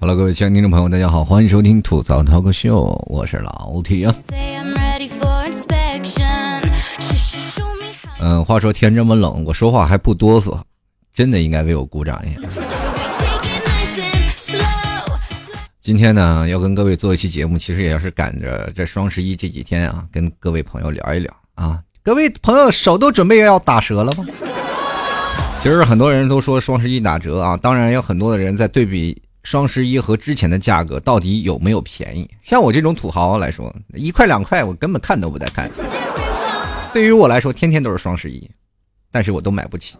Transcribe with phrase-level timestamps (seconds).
[0.00, 4.14] Hello，各位亲爱的听众朋友，大家好，欢迎收听吐槽 talk show，我是老 T 啊。
[8.20, 10.60] 嗯，话说天这么冷，我说话还不哆嗦，
[11.14, 12.40] 真的应该为我鼓掌一下。
[15.82, 21.82] 今天呢，要跟各位做一期节目，其实也要是赶着这双十一这几天啊，跟各位朋友聊一聊啊。
[22.04, 24.24] 各位朋友手都准备要打折了吗？
[25.60, 32.30] 其实很多人都说双十一打折啊，当然有很多的人在对比双十一和之前的价格到底有没有便宜。
[32.42, 35.68] 像我这种土豪来说，一块两块我根本看都不带看。
[36.92, 38.48] 对于我来说，天天都是双十一，
[39.10, 39.96] 但是我都买不起。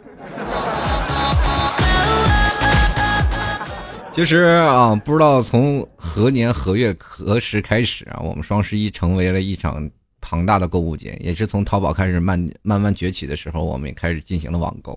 [4.15, 9.91] 其实啊，不知道从何年何月何时开始啊，我们双十一成为了一场。
[10.25, 14.97] 庞大的购物节也是从淘宝开始慢慢慢崛起的时候，我们也开始进行了网购。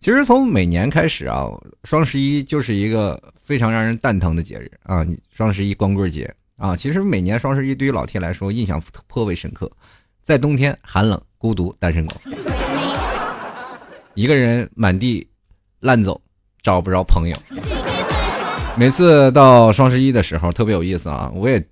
[0.00, 1.48] 其实从每年开始啊，
[1.84, 5.06] 双十一就是一个非常让人蛋疼的节日啊！
[5.30, 9.70] 双十一光棍节啊，其实每年双十一对于老铁来说印象颇为深刻。
[10.20, 12.16] 在冬天寒冷、孤独、单身狗，
[14.14, 15.24] 一个人满地
[15.78, 16.20] 乱走，
[16.60, 17.75] 找不着朋友。
[18.78, 21.64] 每次到双十一的时候特别有意思啊，我也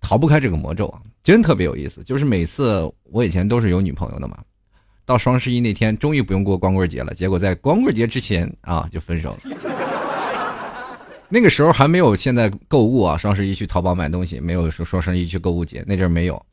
[0.00, 1.00] 逃不开这个魔咒啊。
[1.22, 4.36] 真特别有意思，就是每次我以前都是有女朋友的嘛，
[5.04, 9.38] 到双十一那天终于不用过光棍节了，结果在光棍节之前啊就分手了。
[11.30, 16.44] 那个时候还没有现在购物啊，双十一去淘宝买东西，没有说双十一去购物节，那阵没有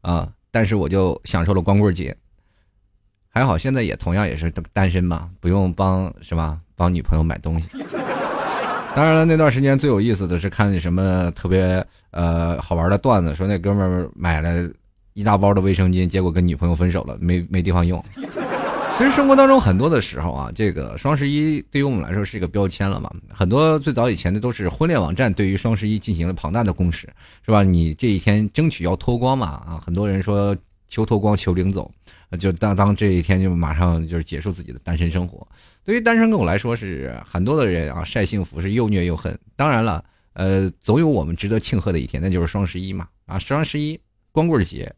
[0.00, 2.16] 啊，但是我就享受了光棍节，
[3.28, 6.58] 还好现在也同样也是单身嘛，不用帮是吧？
[6.74, 7.68] 帮女朋友买东西。
[8.96, 14.66] 当然了，那段时间最有意思的是看什么特别呃好玩的段子，说那哥们儿买了
[15.12, 18.02] 一大包的卫生巾，结果跟女朋友分手了， 没没地方用。
[18.96, 23.12] 其实生活当中很多的时候啊，这个双十一对于我们来说是一个标签了嘛。
[23.30, 27.06] 很多最早以前的都是婚恋网站对于双十一进行了庞大的攻势，
[27.44, 27.62] 是吧？
[27.62, 30.56] 你这一天争取要脱光嘛啊，很多人说
[30.88, 31.90] 求脱光求领走，
[32.38, 35.46] 就当当这一天就马上就是结束自己的单身生活。
[35.84, 39.38] 对于单身狗来说，是很多的人啊晒幸福是又虐又恨。
[39.54, 43.06] 当然了，呃，总有我们值得庆贺的一天，那就是双十一嘛。
[43.26, 43.98] 啊，双十一
[44.32, 44.92] 光棍节，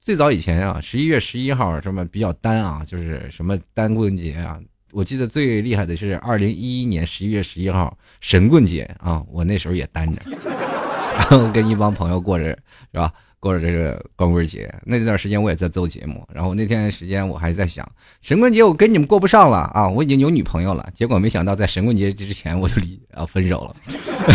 [0.00, 4.60] 最早以前啊，十一月十一号什么比较单啊，就是什么单棍节啊。
[4.92, 10.20] 我记得最厉害的是二零一一年十一月十一号神棍节啊，我那时候也单着，
[11.16, 12.44] 然后跟一帮朋友过着，
[12.92, 13.12] 是吧？
[13.44, 17.86] 过了这个光棍节，那段时间我也在做节目，然后那天时间我还在想，
[18.22, 23.74] 神棍节我跟你们过不上了啊，我已经有女朋友了，结果没想到在神棍节之前我就离 啊分手了，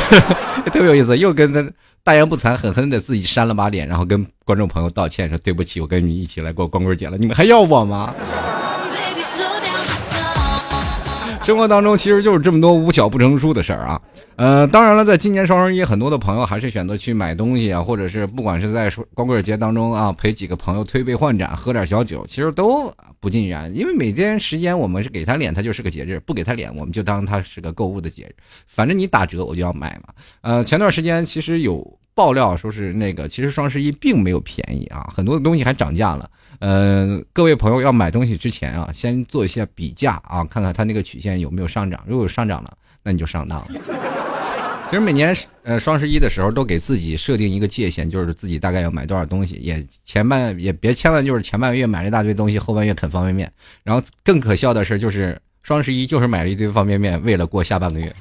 [0.71, 1.67] 特别有意思，又跟他
[2.03, 8.13] 大言不惭，狠狠的自己扇了把脸，然后跟观众朋友道歉说对不起，我跟你们一起来过光棍节了，你们还要我吗？
[11.49, 13.99] 生活当中其实就是这么多无巧不成书的事儿啊，
[14.35, 23.75] 呃，当然了，在今年双十一，很多的朋友还是选择去买东西啊，或者是不管是在光棍节当中啊，陪几个朋友推杯换盏，喝点小酒，其实都不尽然。
[23.75, 28.35] 因为每天时间我们是给他脸，他就是个节日；不给他脸，我们就当他是个购物的节日。
[28.67, 30.13] 反正你打折，我就要买嘛。
[30.41, 31.83] 呃，前段时间其实有
[32.19, 36.29] 爆料说是那个，其实双十一并没有便宜啊，很多的东西还涨价了。
[36.59, 42.03] 呃，各位朋友要买东西之前啊，先做一下比价啊，看看它那个曲线有没有上涨。
[42.05, 43.67] 如果有上涨了，那你就上当了。
[44.91, 49.55] 其实每年呃双十一的时候，都给自己设定一个界限，就是自己大概要买多少东西。
[49.55, 53.49] 也前半也别千万就是前半个月买了一大堆东西，后半月啃方便面。
[53.81, 58.13] 然后更可笑的是，就是双十一就是买了一堆方便面，为了过下半个月。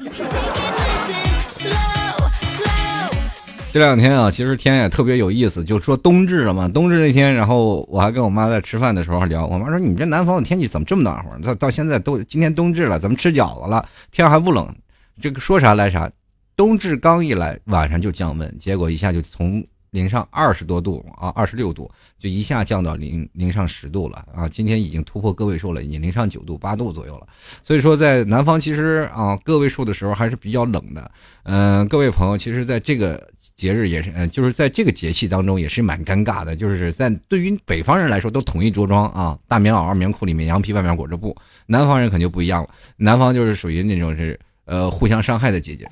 [3.70, 6.66] 这两天啊，其实天也特别有意思，就说冬至了嘛。
[6.66, 11.38] 冬至那天，然后我还跟我妈在吃饭的时候聊，我妈说：“你这南方的天气怎么这么暖和？
[11.40, 14.74] 到到现在都今天冬至了，咱们吃饺子了，天还不冷。
[15.20, 16.10] 这个说啥来啥，
[16.56, 24.48] 冬至刚一来，晚上就降温，结果一下就从。”零上二十多度啊，二十六度就一下降到零零上十度了啊！
[24.48, 27.26] 今天已经突破个位数了，已经零上九度八度左右了。
[27.62, 31.10] 所以说，在南方其实啊个位数的时候还是比较冷的。
[31.44, 33.26] 嗯，各位朋友，其实在这个
[33.56, 36.54] 节日也是，嗯，就是在这个节气当中也是蛮尴尬的。
[36.54, 41.34] 就是在对于北方人来说，都统一着装啊，大棉袄、棉裤，里面羊皮，外面裹着布。
[41.66, 45.88] 南方人可就不一样了，南方就是属于那种是呃互相伤害的季节。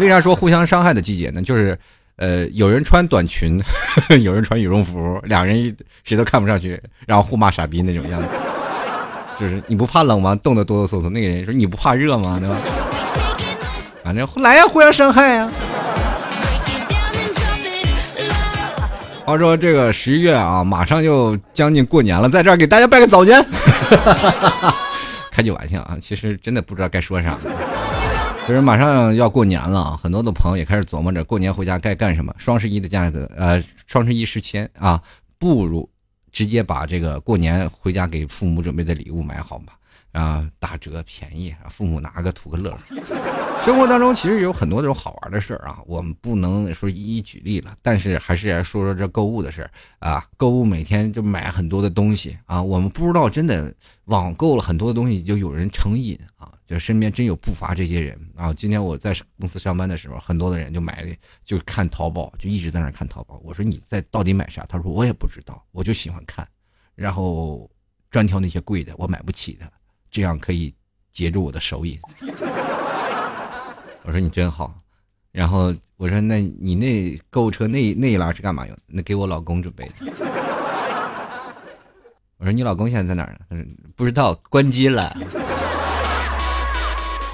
[0.00, 1.42] 为啥说互相伤害的季节呢？
[1.42, 1.78] 就是。
[2.22, 3.60] 呃，有人穿短裙，
[4.22, 8.28] 有人穿羽绒服，两人谁都看不上去，然后互骂傻逼那种样子，
[9.40, 10.32] 就是你不怕冷吗？
[10.36, 11.10] 冻得哆哆嗦嗦。
[11.10, 12.38] 那个人说你不怕热吗？
[12.38, 12.56] 对吧？
[14.04, 15.50] 反正来呀，互相伤害呀。
[19.24, 23.44] 话说这个十一月啊，马上就将近过年了，在这儿给大家拜个早年。
[25.32, 27.36] 开句玩笑啊，其实真的不知道该说啥。
[28.48, 32.34] 就是马上要过年了啊，很多的朋友也开始琢磨着过年回家该干什么。
[32.38, 35.00] 双十一的价格，呃，双十一时迁啊，
[35.38, 35.88] 不如
[36.32, 39.74] 直接把这个过年回家给父母准备的礼物买好吧。
[40.10, 42.76] 啊，打折便宜，父母拿个图个乐。
[43.64, 50.26] 生活当中其实有很多这种好玩的事儿啊，我们不能说一一举例了，但是还是来说说这购物的事儿啊。
[50.36, 53.72] 购物每天就买很多的东西啊，我们不知道真的
[54.06, 58.52] 网购了很多的东西就有人成瘾啊，就身边真有不乏这些人啊。
[58.52, 61.06] 今天我在公司上班的时候，很多的人就买
[61.44, 63.40] 就看淘宝，就一直在那看淘宝。
[63.44, 64.64] 我说你在到底买啥？
[64.68, 66.48] 他说我也不知道，我就喜欢看，
[66.94, 67.70] 然后
[68.10, 69.70] 专挑那些贵的，我买不起的。
[70.10, 70.74] 这样可以
[71.12, 71.98] 截住我的手瘾。
[74.04, 74.74] 我说你真好，
[75.30, 78.76] 然后我说那你那购物车那那一栏是干嘛用？
[78.86, 79.92] 那给我老公准备的。
[82.38, 83.38] 我说你老公现在在哪儿呢？
[83.48, 85.16] 他说不知道，关机了。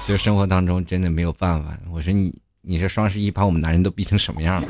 [0.09, 1.77] 其实生活当中真的没有办法。
[1.91, 4.67] 我说你你这双十一把我们男人都逼成什么样了？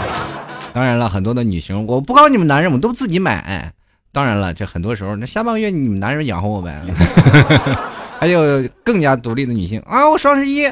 [0.72, 3.70] 当然了，很多的女生，我不告诉你们男人，我们都自己买。
[4.12, 6.82] 当然了，这很多时候，那下半个月你们男人养活我呗，
[8.18, 10.08] 还有更加独立的女性啊！
[10.08, 10.64] 我双十一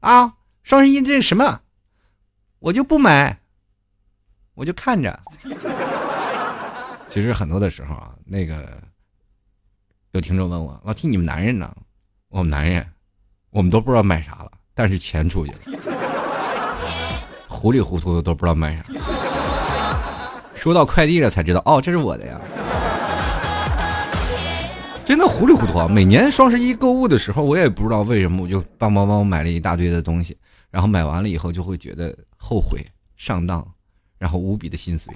[0.00, 1.58] 啊，双十一这是什么？
[2.58, 3.38] 我就不买，
[4.52, 5.18] 我就看着。
[7.08, 8.82] 其实很多的时候啊，那个
[10.12, 11.74] 有听众问我，老听你们男人呢？
[12.28, 12.86] 我们男人，
[13.56, 15.58] 我们都不知道买啥了，但是钱出去了，
[17.48, 18.84] 糊里糊涂的都不知道买啥，
[20.54, 22.38] 收到快递了才知道，哦，这是我的呀。
[25.02, 25.88] 真的糊里糊涂啊！
[25.88, 30.36] 每年双十一购物的时候，我也不知道为什么，我就帮帮帮买了一大堆的东西，
[30.70, 32.84] 然后买完了以后就会觉得后悔、
[33.16, 33.66] 上当，
[34.18, 35.14] 然后无比的心碎，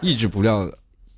[0.00, 0.72] 抑制不了，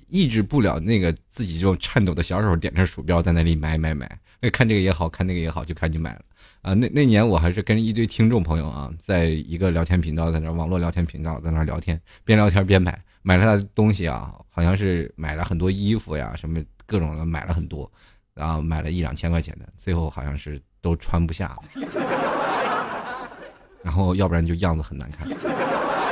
[0.07, 4.09] 抑制不了那个自己就颤抖的小手点着鼠标在那里买买买，
[4.51, 6.21] 看这个也好看那个也好，就赶紧买了
[6.61, 6.73] 啊！
[6.73, 16.61] 那那年我还是跟一堆听众朋友啊，在一个聊天频道，在那网络聊天频道在那聊天，边聊天边买，买了他的东西啊，好像是买了很多衣服呀什么。
[16.85, 17.89] 各种的买了很多，
[18.33, 21.57] 然后买了一两千块钱的，最后好像是都穿不下，
[23.81, 25.27] 然后要不然就样子很难看。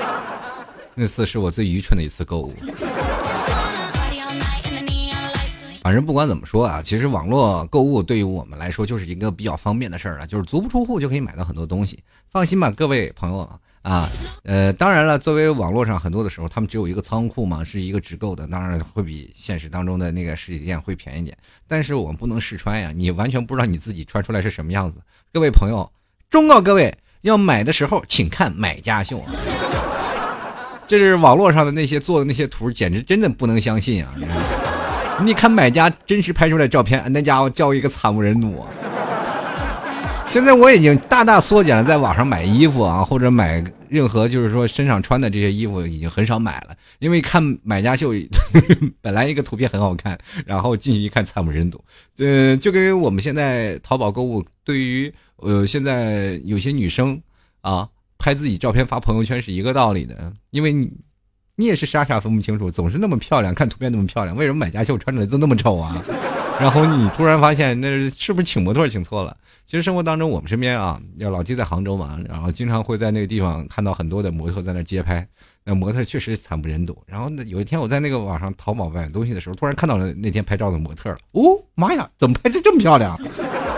[0.96, 2.54] 那次是我最愚蠢的一次购物。
[5.82, 12.00] 反正不管怎么说啊，其实网络购物对于我们来说就是一个比较方便的事儿了，就是足不出户就可以买到很多东西。
[12.30, 13.50] 放心吧，各位朋友。
[13.82, 14.08] 啊，
[14.44, 21.36] 呃，当然了，作为网络上很多的时候，他们只有一个仓库嘛，是一个直购的，当然会比现实当中的那个实体店会便宜点。
[21.68, 25.00] 但是我们不能试穿呀，你完全不知道你自己穿出来是什么样子。
[25.34, 25.92] 各位朋友，
[26.30, 29.20] 忠告各位，要买的时候请看买家秀。
[30.86, 34.16] 这是网络上的那些做的那些图，简直真的不能相信啊！
[35.20, 38.66] 你看买家真实拍出来照片，那家伙叫一个惨不忍睹。
[40.28, 46.76] 现在我已经大大缩减了在网上买衣服啊，或者买任何就是说身上穿的这些衣服，已经很少买了。
[47.00, 48.14] 因为看买家秀，
[49.02, 51.84] 本来一个图片很好看，然后进去一看惨不忍睹。
[52.18, 57.22] 呃，就跟我们现在淘宝购物，对于呃现在有些女生
[57.60, 57.86] 啊
[58.18, 60.90] 拍自己照片发朋友圈是一个道理的，因为你
[61.56, 66.02] 你也是傻傻分不清楚，总是那么漂亮，看图片那么漂亮，为什么买家秀穿出来都那么丑啊？
[66.60, 69.36] 然后你突然发现，那是不是请模特请错了？
[69.66, 75.28] 其实生活当中，我们身边啊，要老弟在杭州嘛，然后经常会在那个地方看到很多的模特在那街拍，
[75.64, 76.96] 那模特确实惨不忍睹。
[77.08, 81.18] 然后呢，有一天我在那个网上淘宝买东西的时候，突然看到了那天拍照的模特了。
[81.32, 83.18] 哦，妈呀，怎么拍的这么漂亮？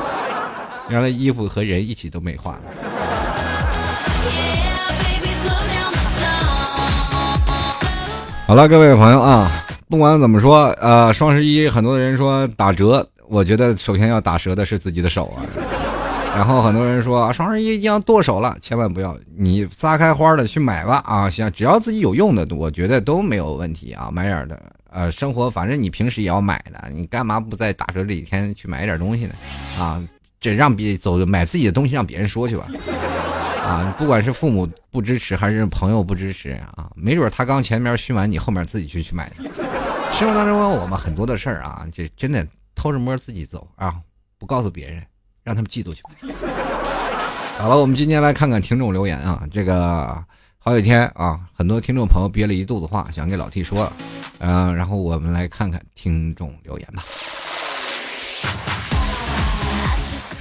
[0.90, 2.62] 原来衣服和人一起都美化了。
[8.54, 9.52] 好了，各位朋友啊。
[9.90, 15.42] 不管怎么说，呃，双十一很多人说打折，我觉得首先要打折的是自己的手啊。
[16.38, 21.28] 然后很多人说双十一要剁手了，千万不要，你撒开花的去买吧啊！
[21.28, 24.12] 行，只要自己有用的，我觉得都没有问题啊。
[24.14, 29.34] 买点的，呃，生活反正你平时也要买的，你干嘛不在打折这几天去买点东西呢？
[29.80, 30.00] 啊，
[30.40, 32.68] 这让别走买自己的东西让别人说去吧。
[33.64, 39.36] 啊，不管是父母不支持还是朋友不支持啊，没准他刚前面熏完，你后面自己就去买的。
[40.14, 43.96] 生活当中我们很多的事儿啊，就真的偷着摸自己走啊，
[44.38, 45.02] 不告诉别人，
[45.44, 46.04] 让他们嫉妒去。
[47.58, 50.24] 好了，我们今天来看看听众留言啊，这个
[50.60, 53.92] 好几天啊，很多听众朋友憋了一肚子话想给老 T 说，
[54.40, 57.04] 嗯，然后我们来看看听众留言吧。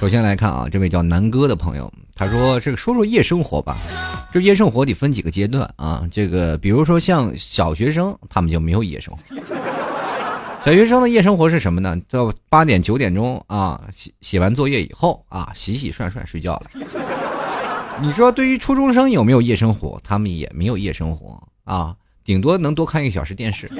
[0.03, 3.77] 首先来看啊，这位叫南哥的朋友，他说：“这个说说夜生活吧，
[4.33, 6.05] 这夜生活得分几个阶段啊。
[6.11, 9.21] 这个比如说像小学生，他们就没有夜生活。
[10.65, 11.97] 小学生的夜生活是什么呢？
[12.09, 16.63] 到八点九点钟啊，写写完作业以后啊，洗洗涮涮睡觉了。
[18.01, 19.97] 你说对于初中生有没有夜生活？
[20.03, 21.95] 他们也没有夜生活啊，
[22.25, 23.71] 顶多能多看一个小时电视。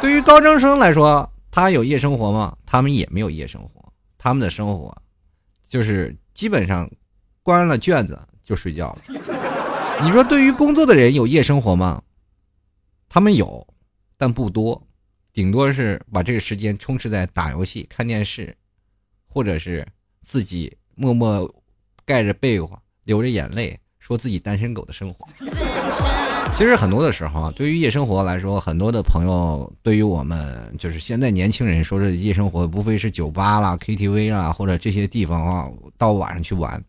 [0.00, 2.56] 对于高中生来说，他有夜生活吗？
[2.64, 3.68] 他们也没有夜生活。”
[4.24, 4.96] 他们的生活，
[5.72, 6.86] 就是基本上
[7.42, 8.98] 关了卷子就睡觉了。
[10.04, 12.02] 你说对于工作的人有夜生活吗？
[13.08, 13.66] 他们有，
[14.18, 14.86] 但不多，
[15.32, 18.54] 顶多是把这个时间充斥在打游戏、看电视，
[19.26, 19.88] 或者是
[20.20, 21.50] 自己默默
[22.04, 25.26] 盖着被窝流着眼泪说自己单身狗的生活。
[26.62, 36.80] 其实很多的时候啊，对于夜生活来说，很多的朋友对于我们就是现在年轻人说这夜生活，无非是酒吧啦、KTV 啦，或者这些地方啊，到晚上去玩。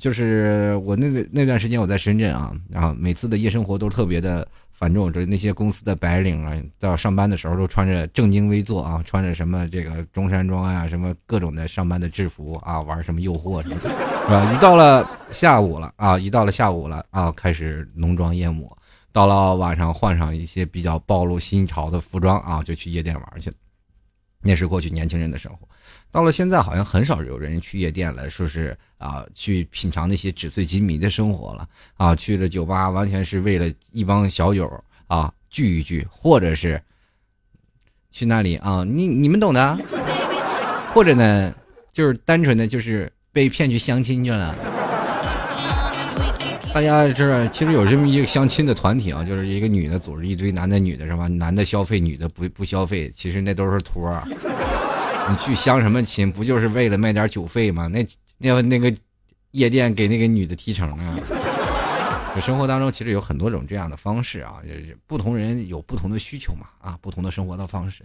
[0.00, 13.86] 就是我那个那段时间我在深圳啊，然后每次的夜生活都特别的繁重，就是那些公司的白领啊，到上班的时候都穿着正襟危坐啊，穿着什么这个中山装啊，什么各种的上班的制服啊，玩什么诱惑什么，是
[14.28, 14.52] 吧？
[14.52, 18.76] 一到了下午了啊，一到了下午了啊，开始浓妆艳抹。
[19.14, 23.54] 到了晚上，换上一些比较暴露新潮的服装啊，就去夜店玩去了。
[24.42, 25.68] 那是过去年轻人的生活。
[26.10, 32.12] 到了现在，好像很少有人去夜店了，说是啊，去品尝那些纸醉金迷的生活了啊。
[32.16, 34.68] 去了酒吧，完全是为了一帮小友
[35.06, 36.82] 啊聚一聚，或者是
[38.10, 39.78] 去那里啊，你你们懂的。
[40.92, 41.54] 或者呢，
[41.92, 44.52] 就是单纯的就是被骗去相亲去了。
[46.74, 51.28] 大家知道，其实有这么一个相亲的团体啊，就是一个女的组织一堆男的女的，是吧？
[51.28, 54.20] 男的消费，女的不不消费，其实那都是托儿。
[55.30, 56.32] 你去相什么亲？
[56.32, 57.86] 不就是为了卖点酒费吗？
[57.86, 58.04] 那
[58.38, 58.92] 那那个
[59.52, 61.16] 夜店给那个女的提成啊。
[62.42, 64.56] 生活当中其实有很多种这样的方式啊，
[65.06, 68.04] 不同人有不同的需求嘛啊，不同的生活的方式。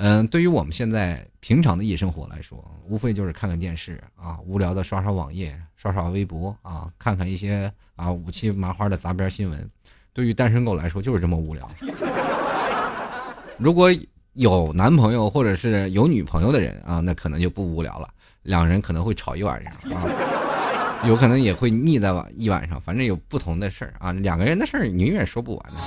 [0.00, 9.68] 嗯，对于我们现在平常的夜生活来说，无非就是看看电视啊，无聊的刷刷网页、刷刷微博啊，看看一些啊五七麻花的杂边新闻。
[10.12, 11.68] 对于单身狗来说，就是这么无聊。
[13.56, 13.90] 如果
[14.34, 18.08] 有男朋友或者是有女朋友的人啊，那可能就不无聊了，
[18.42, 25.80] 两人可能会吵一晚上啊，有可能也会腻在晚一晚上，反正有不同的事儿啊，两个人的事儿永远说不完的。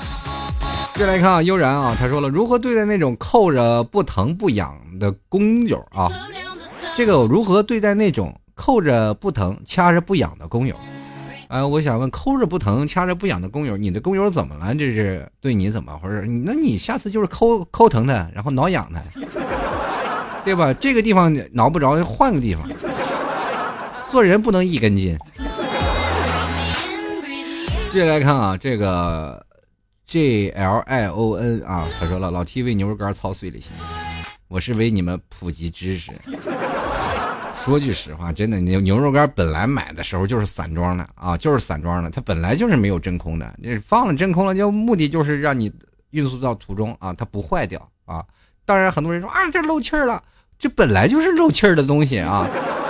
[0.95, 6.11] 再来看啊，悠然啊，他说了如何对待那种扣着不疼不痒的工友啊？
[6.95, 10.75] 这个如何对待那种扣着不疼掐着不痒的工友？
[11.47, 14.75] 啊，我想问，抠着不疼掐着不痒的工友，你的工友怎么了？
[14.75, 16.23] 这是对你怎么回事？
[16.45, 19.01] 那你下次就是抠抠疼他，然后挠痒他，
[20.45, 20.71] 对吧？
[20.73, 22.69] 这个地方挠不着，换个地方。
[24.07, 25.17] 做人不能一根筋。
[27.91, 29.43] 接下来看啊，这个。
[30.11, 33.71] J L I O N 啊，他说了，老 T 为牛肉干操碎了心，
[34.49, 36.11] 我是为你们普及知识。
[37.63, 43.55] 说句实话，真的牛牛肉干本来买的时候就是散装的啊，就是散装的，它本来就是没有真空的。
[43.57, 45.71] 你放了真空了，就目的就是让你
[46.09, 48.21] 运输到途中啊，它不坏掉啊。
[48.65, 50.21] 当然，很多人说啊，这漏气儿了，
[50.59, 52.45] 这本来就是漏气儿的东西啊。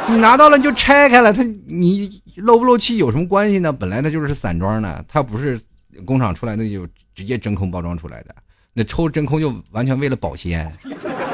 [0.09, 3.71] 你拿到了就拆开了，它你漏不漏气有什么关系呢？
[3.71, 5.61] 本来它就是散装的，它不是
[6.05, 6.88] 工厂出来那就。
[7.13, 8.33] 直接真空包装出来的，
[8.71, 10.71] 那抽真空就完全为了保鲜。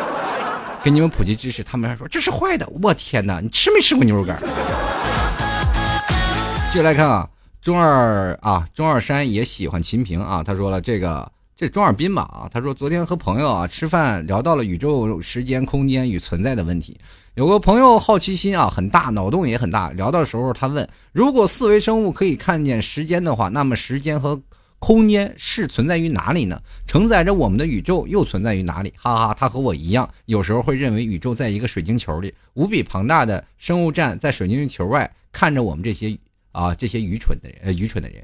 [0.84, 2.68] 给你们普及知识，他们还说这是坏的。
[2.82, 4.38] 我天哪，你吃没吃过牛肉干？
[6.74, 7.30] 继续来看啊，
[7.62, 10.42] 中二啊，中二山也喜欢秦平啊。
[10.44, 12.48] 他说了这个，这中二斌吧啊。
[12.50, 16.96] 他说昨天和朋友啊吃饭，聊到了宇宙、时间、空间与存在的问题。
[17.34, 19.90] 有个朋友好奇心啊很大，脑洞也很大。
[19.92, 24.40] 聊到时候他问，如果四维生物可以看见时间的话，那么时间和
[24.80, 26.62] 空间是存在于哪里呢？
[26.86, 28.94] 承载着我们的宇宙又存在于哪里？
[28.96, 36.16] 哈哈，他和我一样，有时候会认为宇宙在一个水晶球里，无比庞大的生物站在水晶球外看着我们这些
[36.52, 38.24] 啊这些愚蠢的人，呃愚蠢的人。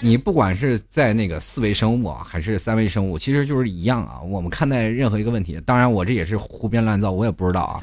[0.00, 4.20] 你不管是在那个四维生物啊，还是三维生物，其实就是一样啊。
[4.22, 7.80] 我们看待任何一个问题，当然我这也是胡编乱造，我也不知道啊。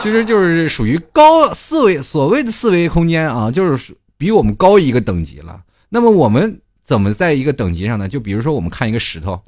[0.00, 5.62] 其实就是属于高四维，所谓的四维空间啊，就是比我们高一个等级了。
[5.88, 8.08] 那么我们怎么在一个等级上呢？
[8.08, 9.40] 就比如说我们看一个石头，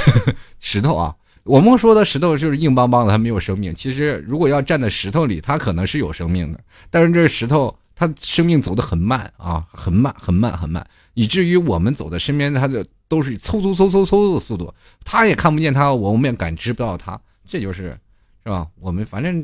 [0.60, 3.74] 石头啊，我们说的石头就是硬邦邦的，它没有生命。
[3.74, 14.72] 其实如果要站在石头里，它可能是有生命的，但是这石头他生命走得很慢啊，很慢，很慢，很慢，以至于我们走的身边他的都是嗖嗖嗖嗖嗖的速度，
[15.02, 17.98] 他也看不见他，我们也感知不到他，这就是，
[18.44, 18.68] 是吧？
[18.78, 19.42] 我们反正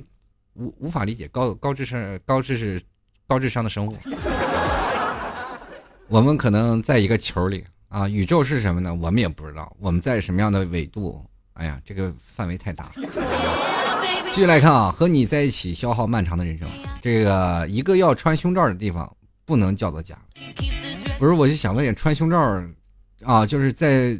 [0.52, 2.78] 无无法理解高高智商高知识
[3.26, 3.96] 高智商的生物。
[6.08, 8.94] 我们可能在一个球里啊，宇宙是什么呢？
[8.94, 9.74] 我们也不知道。
[9.80, 11.24] 我们在什么样的纬度？
[11.54, 12.90] 哎呀，这个范围太大。
[14.34, 16.66] 继续来看啊，和你在一起消耗漫长的人生，
[17.02, 19.10] 这个一个要穿胸罩的地方
[19.44, 20.16] 不能叫做家。
[21.18, 22.58] 不是，我就想问你，穿胸罩
[23.24, 24.18] 啊，就是在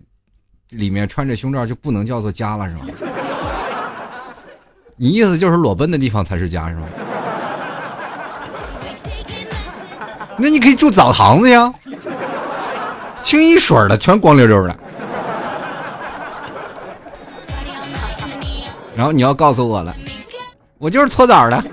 [0.69, 2.83] 里面穿着胸罩就不能叫做家了，是吗？
[4.97, 6.87] 你意思就是裸奔的地方才是家，是吗？
[10.37, 11.73] 那你可以住澡堂子呀，
[13.23, 14.79] 清一水的全光溜溜的。
[18.97, 19.97] 然后你要告诉我了，
[20.79, 21.65] 我就是搓澡的。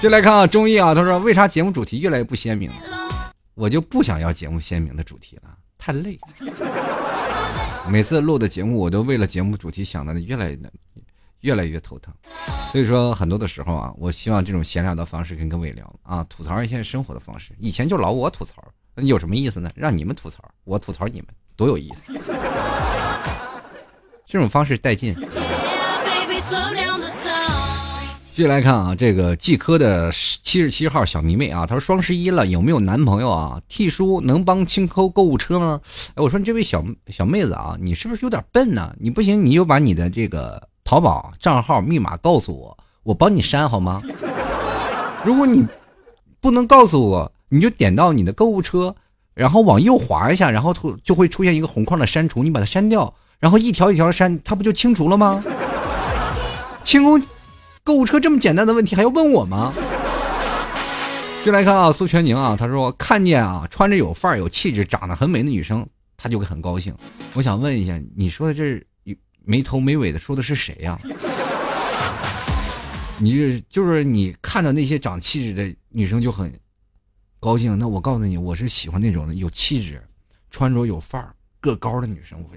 [0.00, 2.70] 就来看啊，中医啊，他说为啥节目主题越来越不鲜明？
[3.54, 6.18] 我就不想要节目鲜明的主题了，太累。
[7.88, 10.58] 每次录的节目，我都为了节目主题想的越来越
[11.40, 12.12] 越来越头疼。
[12.70, 17.52] 所以说，很多的时候啊，我希望这种闲聊的方式跟各位聊啊，吐槽一下生活的方式。
[17.58, 18.62] 以前就老我吐槽，
[18.96, 19.70] 有什么意思呢？
[19.74, 22.12] 让你们吐槽，我吐槽你们，多有意思。
[24.26, 25.14] 这种方式带劲。
[28.32, 33.58] 继续来看啊，这个季科的七十七号小迷妹啊，她说双十一了，有没有男朋友啊？
[33.66, 35.80] 替叔能帮清抠购物车吗？
[36.10, 38.94] 哎，我说你这位小小妹子啊，你是不是有点笨呢？
[39.00, 44.02] 你不行，你就把你的这个淘宝账号密码告诉我，我帮你删好吗？
[45.24, 45.66] 如果你
[46.38, 48.94] 不能告诉我，你就点到你的购物车，
[49.32, 55.42] 然后往右滑一下，然后就会出现一个红框的删除，你把它删掉，然后一条一条删，他不就清除了吗？
[56.84, 57.22] 清空。
[57.84, 59.72] 购物车这么简单的问题还要问我吗？
[61.44, 66.92] 就来看啊，苏全宁啊，他说看见啊穿着有范儿、有气质、长得很美的女生，他就会很高兴。
[67.34, 68.84] 我想问一下，你说的这
[69.44, 70.98] 没头没尾的说的是谁呀？
[73.18, 76.52] 你是就是你看到那些长气质的女生就很
[77.38, 80.02] 高兴，那我告诉你，我是喜欢那种有气质、
[80.50, 82.56] 穿着有范儿、个高的女生，我会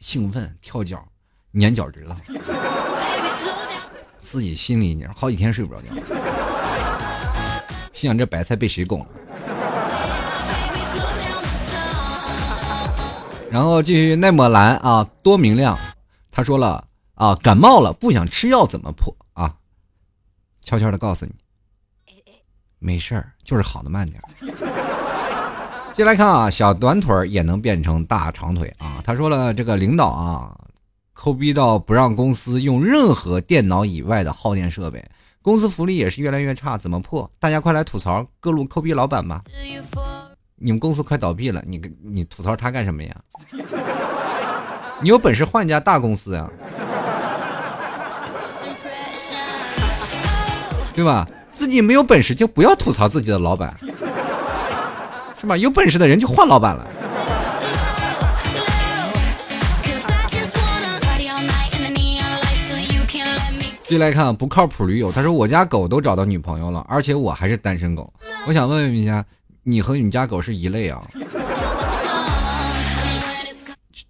[0.00, 1.06] 兴奋跳脚、
[1.52, 2.16] 粘脚趾了。
[4.18, 5.94] 自己心里，好几天睡不着觉，
[7.92, 9.06] 心想这白菜被谁拱了？
[13.50, 15.76] 然后继续奈莫兰啊，多明亮，
[16.30, 19.56] 他说了啊，感冒了不想吃药怎么破啊？
[20.62, 21.34] 悄悄的告诉你，
[22.78, 24.22] 没事儿，就是好的慢点。
[25.94, 29.00] 接来看啊，小短腿儿也能变成大长腿啊。
[29.04, 30.56] 他说了，这个领导啊。
[31.12, 35.04] 抠逼到不让公司用任何电脑以外的耗电设备，
[35.42, 37.30] 公司福利也是越来越差，怎么破？
[37.38, 39.42] 大家快来吐槽各路抠逼老板吧！
[40.56, 43.14] 你们公司快倒闭了，你你吐槽他干什么呀？
[45.02, 46.50] 你有本事换一家大公司啊，
[50.94, 51.28] 对吧？
[51.52, 53.76] 自己没有本事就不要吐槽自己的老板，
[55.40, 55.56] 是吧？
[55.56, 56.86] 有本事的人就换老板了。
[63.84, 68.12] 继续来看不靠谱驴友，他说我家狗都找到女朋友了，而且我还是单身狗。
[68.46, 69.24] 我想问问一下，
[69.64, 71.00] 你和你们家狗是一类啊？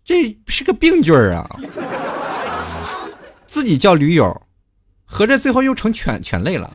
[0.04, 1.48] 这是个病句儿啊！
[3.46, 4.42] 自己叫驴友，
[5.06, 6.70] 合着最后又成犬犬类了。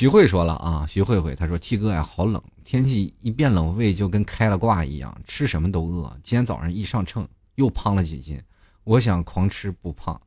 [0.00, 6.10] 徐慧说了啊，徐慧慧，她说 T 哥呀，好冷，天气一变冷，胃就跟开了挂一样，吃什么都饿。
[6.22, 8.40] 今天早上一上秤，又胖了几斤。
[8.84, 10.18] 我想狂吃不胖，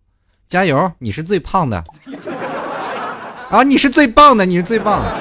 [0.47, 0.91] 加油！
[0.99, 1.83] 你是最胖的
[3.49, 3.63] 啊！
[3.63, 5.11] 你是最棒的，你是最棒的！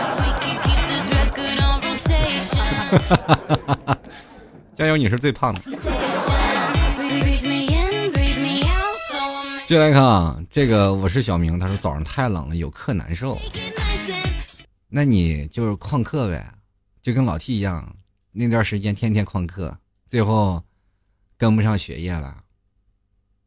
[4.76, 4.98] 加油！
[4.98, 5.60] 你是最胖的。
[9.64, 13.38] 进来看啊，这个我是小明，他说早上太冷了，有课难受。
[14.94, 16.52] 那你就是旷课呗，
[17.00, 17.96] 就跟老 T 一样，
[18.30, 20.62] 那段时间天天旷课，最后
[21.38, 22.36] 跟不上学业了。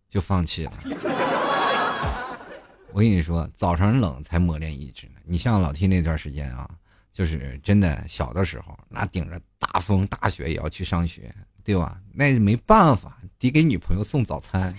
[0.09, 0.71] 就放弃了。
[2.93, 5.15] 我跟你说，早上冷才磨练意志呢。
[5.25, 6.67] 你像老 T 那段时间啊，
[7.11, 11.99] 就是真的小的时候，那顶着大风大雪也要去上学，对吧？
[12.13, 14.73] 那没办法，得给女朋友送早餐，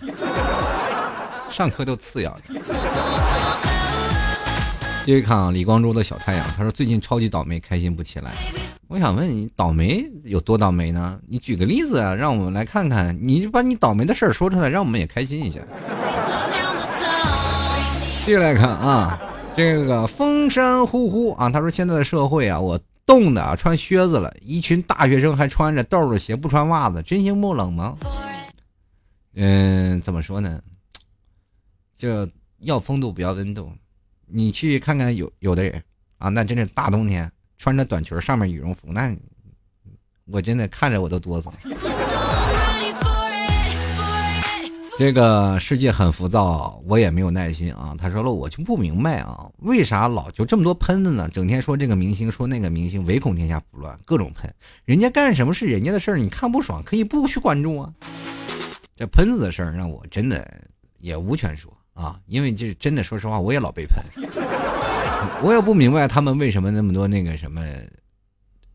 [1.51, 2.43] 上课都次要的。
[5.07, 8.33] 继续看啊，李光洙的小太阳，他说最近超级倒霉，开心不起来。
[8.89, 11.21] 我想问你，倒霉有多倒霉呢？
[11.29, 13.17] 你举个例子啊，让我们来看看。
[13.23, 15.61] 你就把你倒霉的事儿说出来，让我们也开心一下。
[18.25, 19.17] 继续来看啊，
[19.57, 27.97] 这个风山呼呼啊，他说现在的社会啊，我冻的啊穿靴子了，一群大学生还穿着豆豆鞋不穿袜子，真心不冷吗？
[29.37, 30.61] 嗯，怎么说呢？
[31.97, 33.71] 就要风度不要温度。
[34.27, 35.83] 你去看看有有的人
[36.19, 39.17] 啊，那真是大冬天穿着短裙上面羽绒服，那
[40.27, 41.53] 我真的看着我都哆嗦。
[44.99, 47.95] 这个世界很浮躁，我也没有耐心啊。
[47.99, 51.29] 他说了，我就不明白啊，为啥老就这么多喷子呢？
[51.29, 54.51] 整天说这个明星，说那个明星，唯恐天下不乱，各种喷。
[54.87, 57.93] 人家干什么是人家的事儿，你看不爽可以不去关注啊。
[58.97, 60.51] 这喷子的事儿让我真的
[60.99, 64.01] 也无权说啊，因为这真的，说实话，我也老被喷，
[65.43, 67.61] 我也不明白他们为什么那么多那个什么，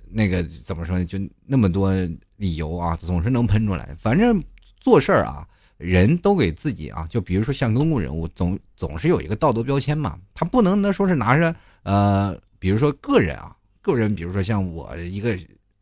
[0.09, 1.05] 那个怎么说呢？
[1.05, 1.93] 就那么多
[2.35, 3.95] 理由啊，总是能喷出来。
[3.97, 4.43] 反正
[4.81, 5.47] 做事儿啊。
[5.77, 15.35] 人都给自己啊，就比如说像公共人物，总总是有一个道德标签嘛，他不能呢说是拿着呃，比如说个人啊，个人，比如说像我一个，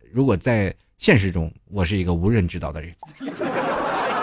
[0.10, 2.96] 如果在现实中我是一个无人知道的人，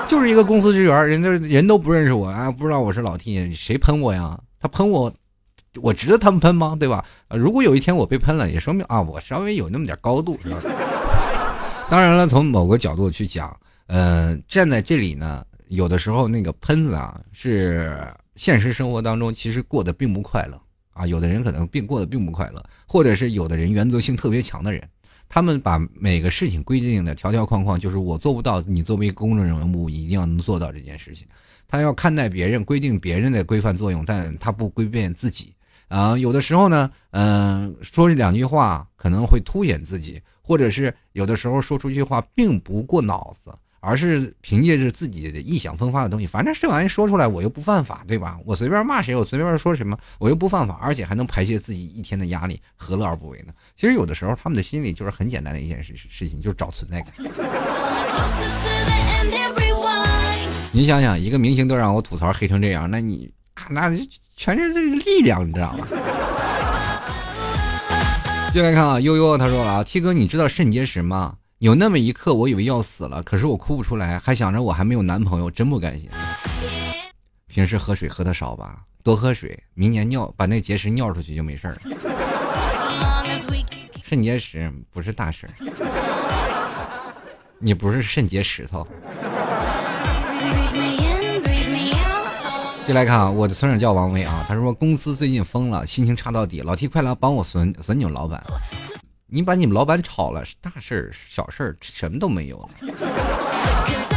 [0.09, 4.39] 就是一个公司职员，人家人都不认识我啊，不知道我是老 T，谁喷我呀？
[4.61, 5.13] 他喷我，
[5.81, 6.77] 我值得他们喷吗？
[6.79, 7.05] 对吧？
[7.31, 10.39] 如果有一天我被喷了，也说明啊，我稍微有那么点高度，
[11.91, 13.55] 当然了，从某个角度去讲，
[13.89, 15.45] 嗯，站在这里呢。
[15.69, 17.99] 有的时候，那个喷子啊，是
[18.37, 20.57] 现实生活当中其实过得并不快乐
[20.93, 21.05] 啊。
[21.05, 24.89] 有的人可能并过得并不快乐，或者是有的人原则性特别强的人，
[25.29, 31.27] 他们把每个事情规定的条条框框，就是我做不到，你作为公众人物一定要能做到这件事情。
[31.69, 35.53] 他要看待别人，规定别人的规范作用，但他不规变自己
[35.89, 36.17] 啊。
[36.17, 43.53] 有的时候呢，嗯，说这两句话可能会凸显自己，或者是有的时候说出一句话并不过脑子。
[43.87, 48.37] 而是凭借着自己的异想风发的东西，反正这玩意说出来我又不犯法，对吧？
[48.45, 53.53] 我随便骂谁，我随便说什么，我又不犯法，而且还能排泄自己一天的压力，何乐而不为呢？
[53.77, 57.13] 其实有的时候他们的心里就是很简单的一件事事情，就是找存在感。
[60.73, 63.31] 你想想，一个明星都让我吐槽黑成这样，那你
[63.71, 63.89] 那
[64.37, 65.87] 全是这个力量，你知道吗？
[68.53, 71.37] 进来看啊，悠悠他说了啊，T 哥，你知道肾结石吗？
[71.59, 76.11] 有那么一刻，我以为要死了，可是我哭不出来，还想着我还没有男朋友，真不甘心。
[77.47, 81.77] 平时喝水喝的少吧，多喝水，明年尿把那结石尿出去就没事了。
[84.03, 85.51] 肾结石不是大事儿
[87.59, 88.87] 你不是肾结石头。
[92.85, 98.45] 进来看啊，我的村长叫王威啊，他说公司最近疯了，心情差到底，老 T 快来帮我损损你们老板。
[99.29, 102.59] 你把你们老板炒了，大事儿、小事儿，什么都没有。
[102.59, 102.69] 了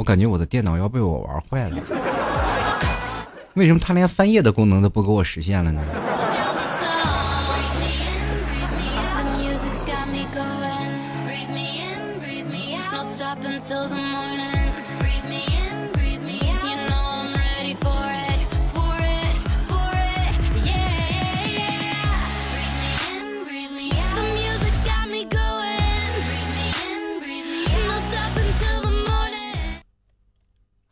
[0.00, 1.76] 我感觉我的电脑要被我玩坏了，
[3.52, 5.82] 为什么它连翻页的功能都不给我实现了呢？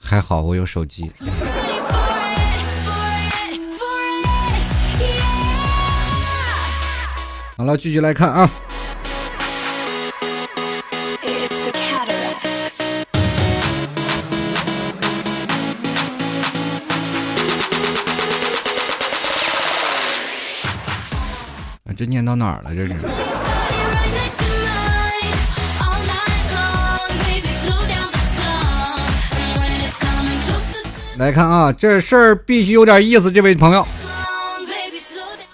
[0.09, 1.12] 还好我有手机。
[7.59, 8.51] 好了，继续来看啊。
[21.97, 22.73] 这念到哪儿了？
[22.73, 23.28] 这是。
[31.19, 33.31] 来看啊，这事儿必须有点意思。
[33.31, 33.85] 这位朋友，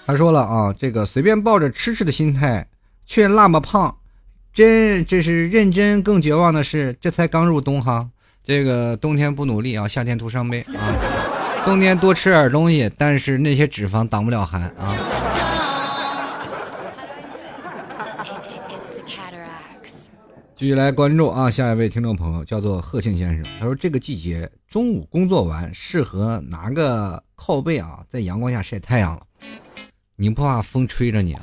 [0.05, 2.67] 他说了啊，这个随便抱着吃吃的心态，
[3.07, 3.95] 却那么胖，
[4.53, 6.03] 真这是认真。
[6.03, 8.07] 更绝望的是，这才刚入冬哈，
[8.43, 10.93] 这个冬天不努力啊，夏天徒伤悲啊。
[11.65, 14.95] 冬天多吃点东西，但是那些脂肪挡不了寒啊。
[20.57, 29.21] 继续来关注啊，下一位听众朋友叫做贺庆先生，他说这个季节中午工作完，适合拿个靠背啊，在阳光下晒太阳了。
[30.15, 31.41] 你不怕风吹着你啊？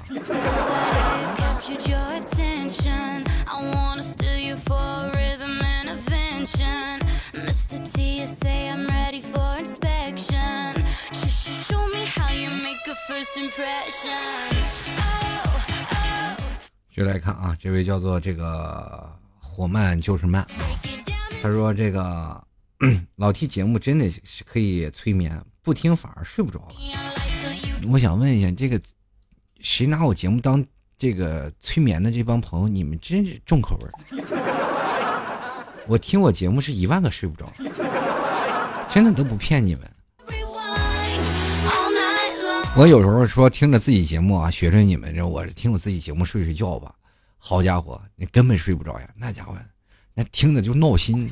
[17.05, 20.47] 来看啊，这位叫做这个火慢就是慢，
[21.43, 22.43] 他说这个
[23.17, 26.75] 老 T 节目真的是可以催眠，不听反而睡不着了。
[27.91, 28.81] 我想问一下，这个
[29.61, 30.65] 谁拿我节目当
[30.97, 33.89] 这个催眠的这帮朋友，你们真是重口味。
[35.89, 37.51] 我听我节目是一万个睡不着，
[38.89, 39.83] 真的都不骗你们。
[42.75, 46.95] 我有时候说听着自己节目啊，学着你们这，我听我自己节目睡睡觉吧。
[47.37, 49.07] 好家伙，你根本睡不着呀！
[49.15, 49.55] 那家伙，
[50.15, 51.29] 那听着就闹心。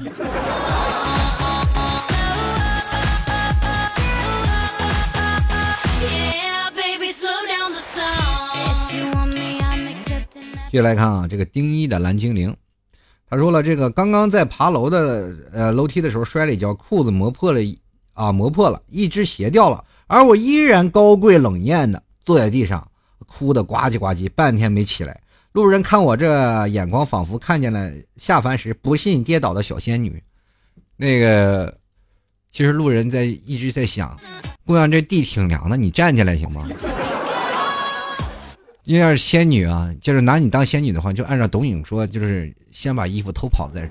[10.70, 12.54] 继续来看啊，这个丁一的蓝精灵，
[13.30, 17.60] 他说了，这个刚刚在爬楼的呃楼梯的时候摔了一跤，裤子磨破了
[18.12, 19.82] 啊，磨破了一只鞋掉了。
[20.10, 22.84] 而我依然高贵冷艳的坐在地上，
[23.28, 25.20] 哭得呱唧呱唧，半天没起来。
[25.52, 30.20] 路人看我这眼光，仿佛看见了下凡时不幸跌倒的小仙女。
[30.96, 31.72] 那个，
[32.50, 34.18] 其实路人在一直在想，
[34.66, 36.66] 姑娘这地挺凉的，你站起来行吗？
[38.82, 43.90] 因为要是仙女啊，就是拿你当仙女的话，就按照董颖说，就是先把衣服偷跑再说。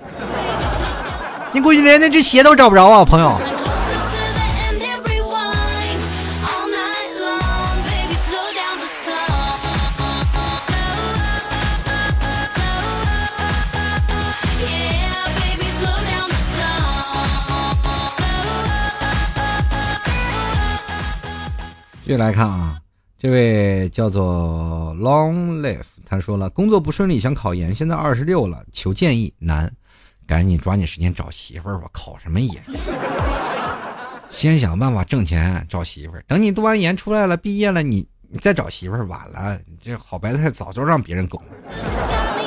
[1.53, 3.39] 你估计连那只鞋都找不着啊，朋友。
[22.09, 22.81] 继续来看啊，
[23.19, 29.71] 这位叫做 Long Life，他说了，工作不顺利，想考研，现在二十六了，求建议，难，
[30.25, 32.55] 赶紧抓紧时间找媳妇儿吧，考什么研？
[34.27, 42.38] 先想办法挣钱找媳妇儿，等你读完研出来了，毕业了，你你再找媳妇儿晚了，这好白菜早就让别人拱了。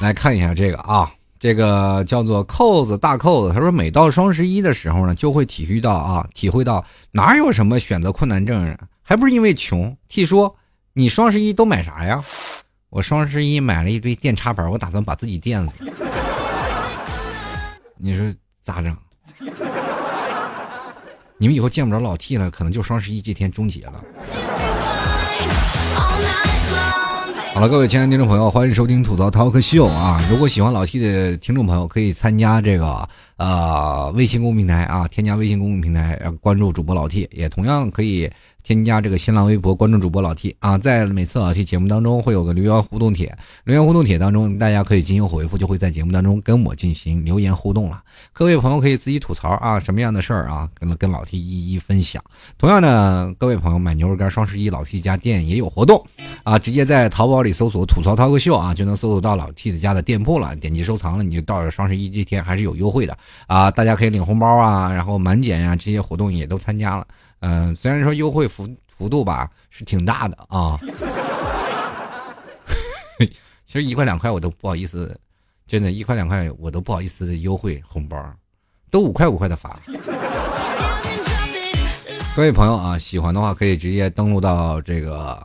[0.00, 3.54] 来看一下这个啊，这个叫做扣子大扣子。
[3.54, 6.82] 他说，每到双十一的时候呢，就会体会到啊，体会到
[7.12, 9.94] 哪有什么选择困难症啊，还不是因为穷。
[10.08, 10.56] T 说，
[10.94, 12.24] 你双十一都买啥呀？
[12.88, 15.84] 我双十一买了一堆电插板，我打算把自己电死。
[17.98, 18.96] 你说咋整？
[21.36, 24.02] 你们以后见不着老 T 了，可能就双十一这天终结了。
[27.52, 30.24] 好了，各位亲爱的听众朋友，欢迎收听吐槽 talk 秀啊！
[30.30, 33.06] 如果喜欢老 T 的听众朋友，可以参加这个
[33.40, 38.30] 呃微信公众平台啊，添加微信公众平台，关注主播老 T，也同样可以。
[38.62, 48.02] 添加这个新浪微博，关注主播老 T 啊，在每次老 T 节目当中会有个留言互动帖，留言互动帖当中大家可以进行回复，就会在节目当中跟我进行留言互动了。
[48.34, 52.22] 各位朋友可以自己吐槽啊，什么样的事儿啊，跟跟老 T 一一分享。
[52.58, 56.04] 同样的，各位朋友买牛肉干双十一老 T 家店也有活动
[56.42, 60.54] 啊，直接在淘宝里搜索“吐槽涛哥秀”啊，就能搜索到老 T 的家的店铺了。
[60.56, 63.16] 点击收藏了，你就到双十一这天还是有优惠的
[63.46, 67.06] 啊，大家可以领红包啊，然后满减呀，这些活动也都参加了。
[67.40, 70.78] 嗯，虽然说优惠幅幅度吧是挺大的啊，
[73.66, 75.18] 其实一块两块我都不好意思，
[75.66, 78.16] 真的，一块两块我都不好意思优惠红包，
[78.90, 79.74] 都五块五块的发。
[82.36, 85.36] 各位朋友啊，喜欢的话可以直接登录到这个，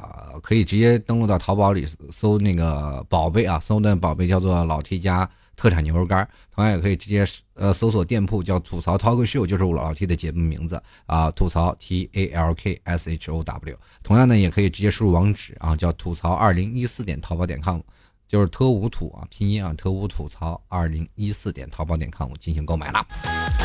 [0.43, 5.27] 可以直接登录到淘宝里搜那个宝贝啊，搜的宝贝叫做老 T 家。
[5.55, 13.77] 特产牛肉干，同样也可以直接呃搜索店铺叫吐槽 talk show，就是我老 T 的节目名字啊，吐槽 T A L K S H O W。
[14.03, 17.79] 同样呢，也可以直接输入网址啊，叫吐槽二零一四点淘宝点 com，
[18.27, 23.64] 就是特五土啊，拼音啊，特五吐槽二零一四点淘宝点 com 进行购买了。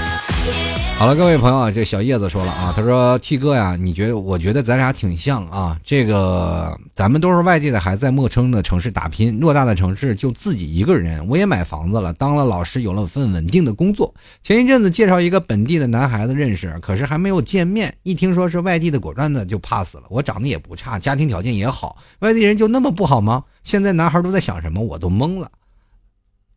[0.98, 4.18] 好了，各位朋友啊，这小叶子说了啊，他说 T 哥呀，你觉得？
[4.18, 5.78] 我觉得咱俩挺像啊。
[5.82, 11.26] 这个咱们都是外地的孩子，在陌生的城市打拼，偌大的城市就自己一个人。
[11.26, 14.14] 我也买房子了，当了老师，有了份稳定的工作。
[14.42, 20.02] 前一阵子介绍一个本地的男孩子认识，可是还没有见面，一听说是外地的，果断的就 pass 了。
[20.10, 23.42] 我长得也不差，家庭条件也好，外地人就那么不好吗？
[23.64, 24.82] 现在男孩都在想什么？
[24.82, 25.50] 我都懵了。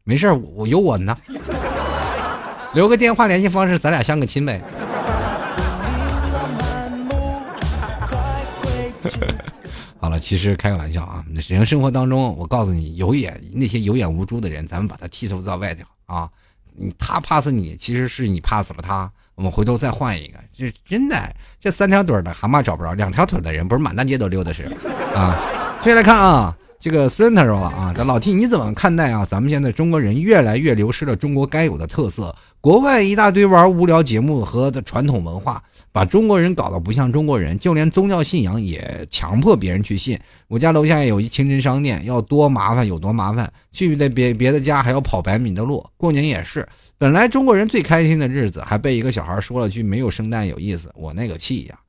[0.04, 1.16] 没事我有我呢。
[2.74, 4.62] 留个电话联系方式，咱俩相个亲呗。
[10.00, 11.24] 好了，其实开个玩笑啊。
[11.30, 16.30] 那人生活当中，我告诉你，有眼那些有眼无珠的人，咱们把他剔除到外头啊。
[16.76, 19.10] 你他 pass 你，其实是你 pass 了他。
[19.36, 21.16] 我们回头再换一个，这真的，
[21.60, 24.64] 这三条腿的蛤蟆找不着，两条腿的人不是满大街都溜达是
[25.16, 25.40] 啊。
[25.82, 29.24] 接下来看啊，这个 center 说啊，这老 T 你怎么看待啊？
[29.24, 40.20] 咱们现在中国人越来越流失了中国该有的特色，国外一大堆玩无聊节目和的传统文化，把中国人搞得不像中国人，就连宗教信仰也强迫别人去信。
[40.50, 45.82] 我家楼下有一清真商店，要多麻烦有多麻烦，去的别别的家还要跑百米的路。
[45.96, 46.68] 过年也是，
[46.98, 51.80] 本来中国人最开心的日子，还被一个小孩说了句没有圣诞有意思，我那个气呀！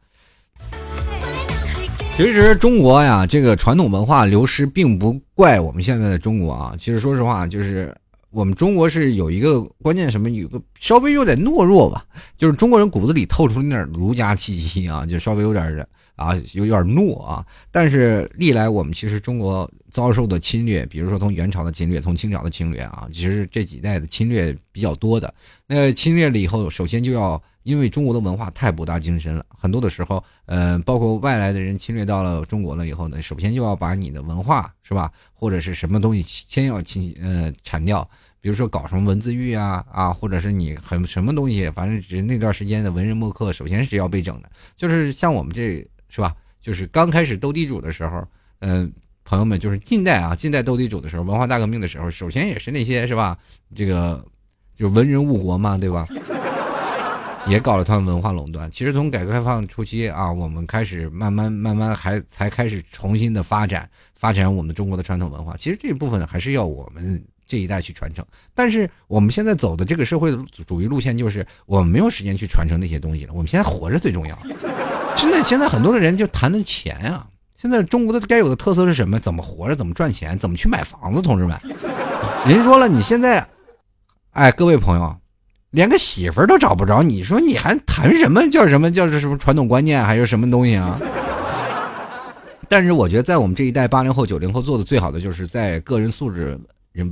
[2.16, 6.72] 其实中国呀，这个传统文化流失并不怪我们现在的中国啊。
[6.78, 7.92] 其实说实话，就是
[8.30, 12.04] 我们中国是有一个关键什么，有个稍微有点懦弱吧，
[12.36, 17.44] 就是中国人骨子里透出那点儒家气息啊，就稍微有点啊，有点懦啊。
[17.72, 25.34] 但是历来我们其实中国遭受的侵略，比如说从元朝的侵略，从清朝的侵略啊，其实这几代的侵略比较多的。
[25.66, 27.42] 那侵略了以后，首先就要。
[27.64, 38.08] 因为中国的文化太博大精深了，很多的时候，呃，包括外来的人侵略到了中国了以后呢，首先就要把你的文化是吧，或者是什么东西先要清呃铲掉，
[38.40, 44.50] 比如说搞什么文字狱啊啊，或者是你很什么东西，反正只那段时间的文人墨客，首先是要被整的。
[44.76, 48.22] 就是像我们这是吧，就是刚开始斗地主的时候，
[48.58, 48.92] 嗯，
[49.24, 53.38] 朋友们，就是近代啊，近代斗地主的时候，文化大革命的时候，首先也是那些是吧，
[53.74, 54.22] 这个
[54.76, 56.06] 就文人误国嘛，对吧？
[57.46, 58.70] 也搞了趟文化垄断。
[58.70, 65.56] 其实从改革开放初期啊，我们开始慢慢慢慢还才开始重新的发展发展我们中国的传统文化。
[65.56, 68.24] 其实这一部分还是要我们这一代去传承。
[68.54, 70.34] 但是我们现在走的这个社会
[70.66, 73.32] 主义路线，就是我们没有时间去传承那些东西了。
[73.32, 74.36] 我们现在活着最重要。
[75.16, 77.26] 真的，现在很多的人就谈的钱啊。
[77.56, 79.18] 现在中国的该有的特色是什么？
[79.18, 79.76] 怎么活着？
[79.76, 80.38] 怎么赚钱？
[80.38, 81.22] 怎么去买房子？
[81.22, 81.56] 同志们，
[82.46, 83.46] 人说了，你现在，
[84.32, 85.16] 哎，各位朋友。
[85.74, 90.96] 连个媳妇儿都找不着，你说你还谈什么叫什么叫是什么传统观念还是什么东西啊？
[92.70, 96.56] 但是我觉得在我们这一代八零后九零后做的最好的就是在个人素质、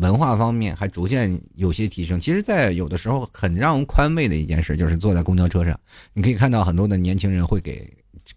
[0.01, 2.21] 文化方面还逐渐有些提升。
[2.21, 5.77] 其实，在有的时候很让人宽慰的一件事就是坐在公交车上，
[6.15, 7.93] 你可以看到很多的年轻人会给。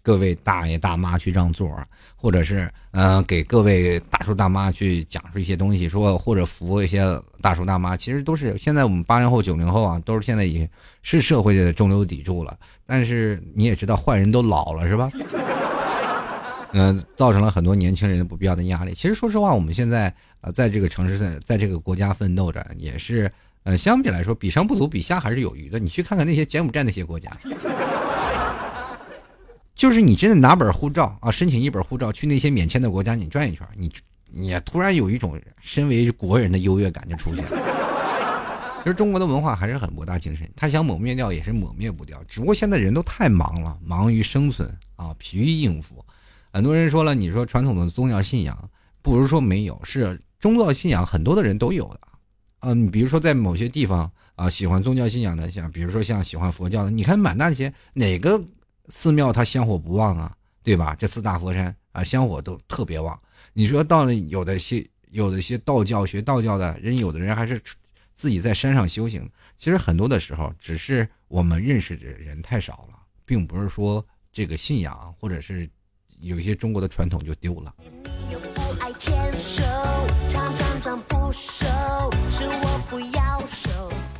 [0.06, 1.68] 各位大爷大妈去让座，
[2.14, 7.04] 或者是嗯给各位大叔大妈去讲述一些东西，说或者服务一些
[7.40, 10.70] 大叔大妈，其实都是现在我们八零后九零后啊，都是现在也
[11.02, 12.56] 是社会的中流砥柱了。
[12.86, 15.10] 但是你也知道，坏人都老了，是吧？
[16.70, 18.94] 嗯， 造成了很多年轻人不必要的压力。
[18.94, 23.28] 其实说实话，我们现在呃，在这个城市，在在这个国家奋斗着，也是
[23.64, 25.80] 呃，相比来说，比上不足，比下还是有余的。
[25.80, 27.28] 你去看看那些柬埔寨那些国家。
[29.76, 33.92] 就是你真的拿本护照啊，申请一本护照去那些免签的国家，你转一圈，你
[34.32, 37.50] 你突然有一种身为国人的优越感就出现了。
[38.82, 46.02] 其实中国的文化还是很博大精深，他想抹灭掉也是抹灭不掉，只不过现在人都太忙了，忙于生存啊，疲于应付。
[46.50, 48.56] 很多人说了，你说传统的宗教信仰，
[49.02, 52.00] 不如说没有，是宗教信仰很多的人都有的。
[52.60, 58.40] 嗯，比如说在某些地方啊，喜欢宗教信仰的，像比如说像喜欢佛教的，你看满大街哪个？
[58.88, 60.94] 寺庙它香火不旺啊，对吧？
[60.98, 63.18] 这四大佛山啊，香火都特别旺。
[63.52, 67.60] 你说到了有的些有的些道教学道教的人，有的人还是
[68.14, 69.28] 自己在山上修行。
[69.56, 75.68] 其实很多的时候，只是我们认识的人太少了，并不是说这个信仰或者是
[76.20, 77.74] 有一些中国的传统就丢了。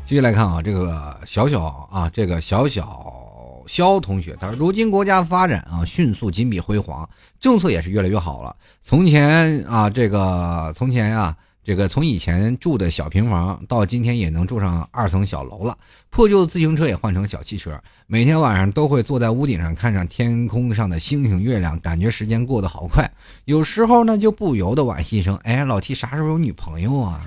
[0.07, 3.26] 继续来看啊，这个小小啊，这个小小。
[3.67, 7.09] 肖同学，他说：“如今国家发展啊迅速，金碧辉煌，
[7.41, 8.55] 政策也是越来越好了。
[8.83, 15.77] 从前啊，这个从前啊，这个从以前住的小平房，到今天也能住上二层小楼了。
[16.11, 23.11] 破旧自行车也换成小汽车，每天晚上都会坐在屋顶上看上天空上的星星月亮，感觉时间过得好快。
[23.45, 27.21] 有时候呢，就不由得惋惜一声：哎，老 T 啥时候有女朋友啊？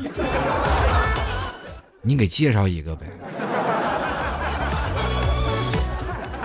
[2.02, 3.06] 你给介绍一个呗。”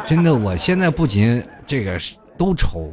[0.07, 1.99] 真的，我现在不仅这个
[2.37, 2.93] 都愁，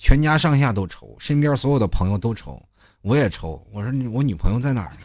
[0.00, 2.62] 全家上下都愁，身边所有的朋友都愁，
[3.02, 3.60] 我也愁。
[3.72, 4.90] 我说我女朋友在哪儿？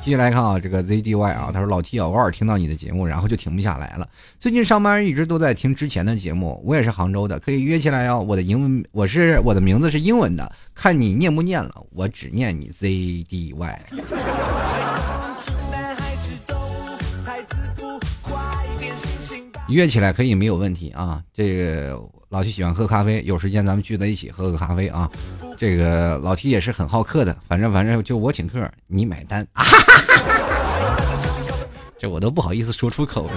[0.00, 4.08] 继续来看啊，这个 ZDY 啊，他说老 T 啊，偶尔听到你的节目，然后就停不下来了。
[4.40, 8.24] 最近上班一直都在听之前的节目，我也是杭州的，可以约起来哦。
[8.26, 13.76] 我的英文，我是我的名字是英文的，看你念不念了，我只念你 ZDY。
[19.68, 21.20] 约起来可以没有问题啊！
[21.32, 22.00] 这个
[22.30, 25.08] 老提喜欢喝咖啡，有时间咱们聚在一起喝个咖啡啊！
[25.56, 29.46] 这个老提也是很好客的，反正反正就我请客，你买单。
[31.98, 33.30] 这我都不好意思说出口了。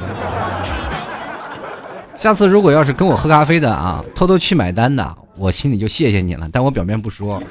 [2.16, 7.42] 下次如果要是跟我喝咖啡的啊，偷偷去买单的，我心里就谢谢你了，但我表面不说。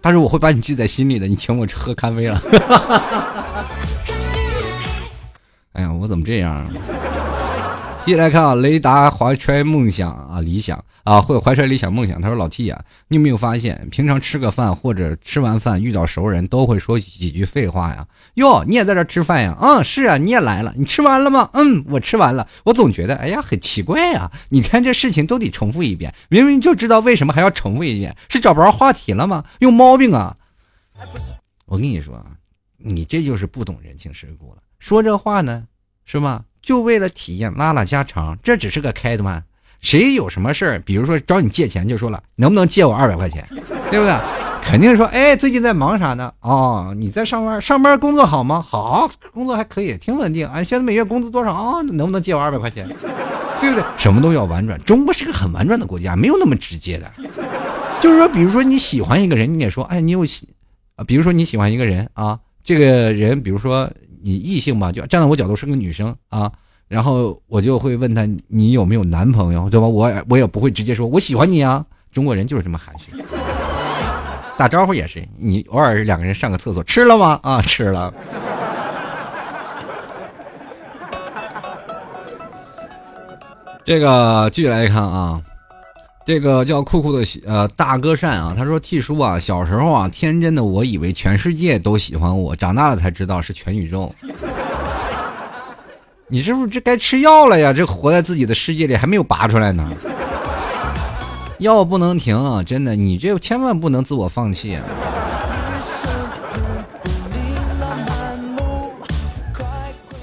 [0.00, 2.40] 但是我会把你记在心里的，你请我喝咖啡了。
[5.72, 6.66] 哎呀，我怎么这样？
[8.04, 12.20] 继续来看啊，雷达怀揣梦想啊，理想啊，会怀揣理想梦想。
[12.20, 18.04] 他说：“老 T 啊，你有没有发现，平常吃个饭或者吃完饭遇到熟人都会说几句废话呀？
[18.34, 19.56] 哟，你也在这吃饭呀？
[19.60, 20.74] 嗯，是啊，你也来了。
[20.76, 21.48] 你吃完了吗？
[21.52, 22.46] 嗯，我吃完了。
[22.64, 24.28] 我总觉得，哎呀，很奇怪呀。
[24.48, 29.44] 你看这事情都得重复一遍，明明就知道为什么还要重复一遍，是找不着话题了吗？
[29.60, 30.36] 有毛病啊！
[31.66, 32.26] 我跟你说啊，
[32.78, 34.56] 你这就是不懂人情世故了。
[34.82, 35.62] 说这话呢，
[36.04, 39.40] 是吧？”就为了体验拉拉家常，这只是个开端。
[39.80, 43.46] 谁有什么事儿，比如说找你借钱，就说了能不能借我二百块钱，
[43.90, 44.12] 对不对？
[44.60, 46.32] 肯定说，哎，最近在忙啥呢？
[46.40, 48.60] 哦，你在上班，上班工作好吗？
[48.60, 50.48] 好，工作还可以，挺稳定。
[50.48, 51.80] 哎，现在每月工资多少啊？
[51.82, 52.84] 能不能借我二百块钱？
[53.60, 53.84] 对不对？
[53.96, 57.08] 什么都要婉转，中国是个很婉转的国家，没有那么直接的。
[58.00, 60.48] 就是说，比如说你喜欢一个人，你也说，哎，你有喜
[60.96, 61.04] 啊？
[61.04, 63.88] 比如说你喜欢一个人啊，这个人，比如说。
[64.22, 66.50] 你异性吧，就站在我角度是个女生啊，
[66.88, 69.86] 然后我就会问他你有没有男朋友，对吧？
[69.86, 73.12] 我我也不会直接说我喜欢你啊，中国人就是这么含蓄。
[74.56, 77.40] 打招呼也是，你偶尔两个人上个厕所，吃了吗？
[77.42, 78.12] 啊，吃了。
[83.84, 85.42] 这个继续来看啊。
[86.24, 94.12] 这个叫酷酷的呃大哥善啊，他说：“T 叔啊，小时候啊，天真的我以为全世界都喜欢我，长大了才知道是全宇宙。
[96.28, 97.72] 你是不是这该吃药了呀？
[97.72, 99.90] 这活在自己的世界里还没有拔出来呢，
[101.58, 104.78] 药不能停，啊真的，你这千万不能自我放弃。”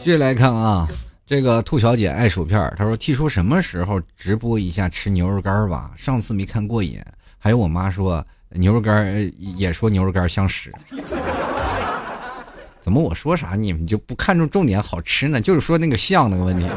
[0.02, 0.88] 继续来看啊。
[1.30, 5.92] 这个兔小姐爱薯片她说：“T 叔什么时候直播一下吃牛肉干吧？
[5.96, 7.00] 上次没看过瘾。”
[7.38, 10.74] 还有我妈说牛肉干也说牛肉干像屎。
[12.82, 15.40] 怎么我说啥你们就不看重重点好吃呢？
[15.40, 16.68] 就是说那个像那个问题。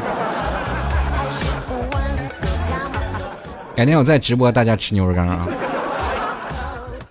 [3.75, 5.49] 改天我再直播大家吃牛肉干啊。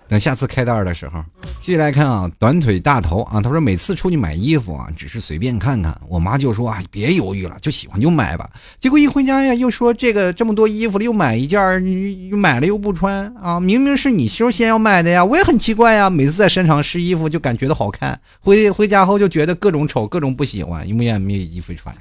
[0.06, 1.24] 等下次开袋的时候，
[1.62, 8.50] 继续来看啊，短腿大头啊，他说每次出去买衣服啊，只是随便看看，我妈就说啊，别犹豫了，就喜欢就买吧。
[8.80, 16.10] 结果一回家呀，又说这个这么多衣服了，又买一件又买了又不穿啊，明明是你媳妇先要买的呀，我也很奇怪呀。
[16.10, 21.94] 每次在商场试衣服就感觉到好看，回回家后就觉得各种丑，各种不喜欢，永远没有衣服穿，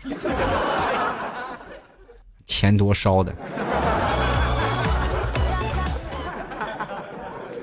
[2.47, 3.31] 钱多烧的。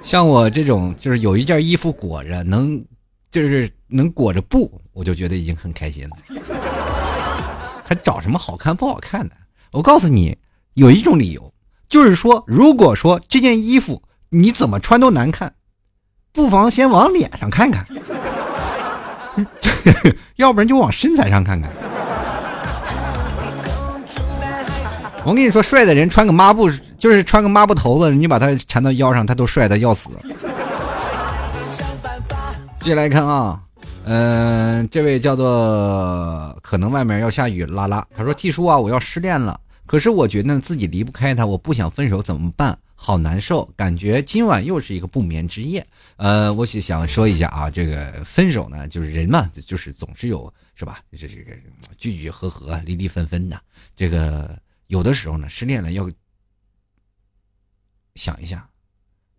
[0.02, 2.82] 像我这种，就是有一件衣服裹着，能，
[3.30, 6.16] 就是能裹着布，我就觉得已经很开心了。
[7.84, 9.36] 还找什么好看不好看的？
[9.72, 10.36] 我告诉你，
[10.74, 11.52] 有一种理由，
[11.88, 15.52] 就是说，如果说这件衣服你怎么穿都难看，
[16.32, 17.84] 不妨先往脸上看看，
[20.36, 21.70] 要不然就往身材上看看。
[25.24, 30.10] 我跟你说，帅的人穿个抹布，就是穿个抹布头子，你把他缠到腰上，他都帅的要死。
[32.80, 33.60] 继续来看啊，
[34.04, 42.76] 嗯，这位叫做可能外面要下雨，拉拉，他说：“T 叔啊，我要失恋了，可是我觉得自己离不开他，我不想分手，怎么办？
[42.96, 45.86] 好难受，感觉今晚又是一个不眠之夜。”
[46.16, 50.98] 呃，我想想说一下啊，这个分手呢，就是人嘛，就是总是有是吧？
[51.12, 51.52] 这这个
[51.96, 53.56] 聚聚合合，离离分分的，
[53.94, 54.58] 这个。
[54.88, 56.10] 有的时候呢，失恋了要
[58.18, 58.68] 想一下，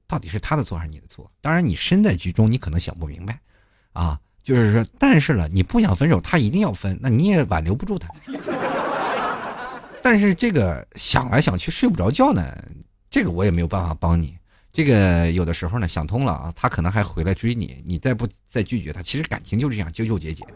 [0.08, 1.30] 到底是他的错还是你的错？
[1.42, 3.40] 当然，你身在局中，你可能想不明白，
[3.94, 8.10] 啊，就是说，但是了，你不想分手，他一定要分，那你也挽留不住他。
[10.02, 12.42] 但是这个想来想去睡不着觉呢，
[13.10, 14.34] 这个我也没有办法帮你。
[14.72, 20.54] 这个有的时候呢，想通了啊，他可能还回来追你，你再不再拒绝他，其实感情就是这样纠纠结结的。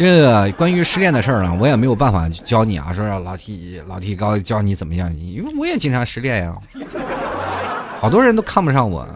[0.00, 2.90] 这个关于失恋的事儿呢，我也没有办法教你啊。
[2.90, 6.56] 说老 T 老 T 高教你怎么样，因为我也经常失恋呀。
[7.98, 9.06] 好多人都看不上我，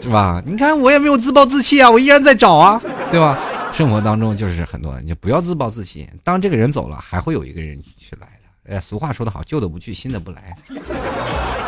[0.00, 0.42] 是吧？
[0.46, 3.38] 你看我也没有自暴自弃啊，我依然在找啊，对吧？
[3.74, 6.08] 生活当中就是很多，你不要自暴自弃。
[6.22, 8.74] 当这个人走了，还会有一个人去来的。
[8.74, 10.56] 哎，俗话说得好，旧的不去，新的不来。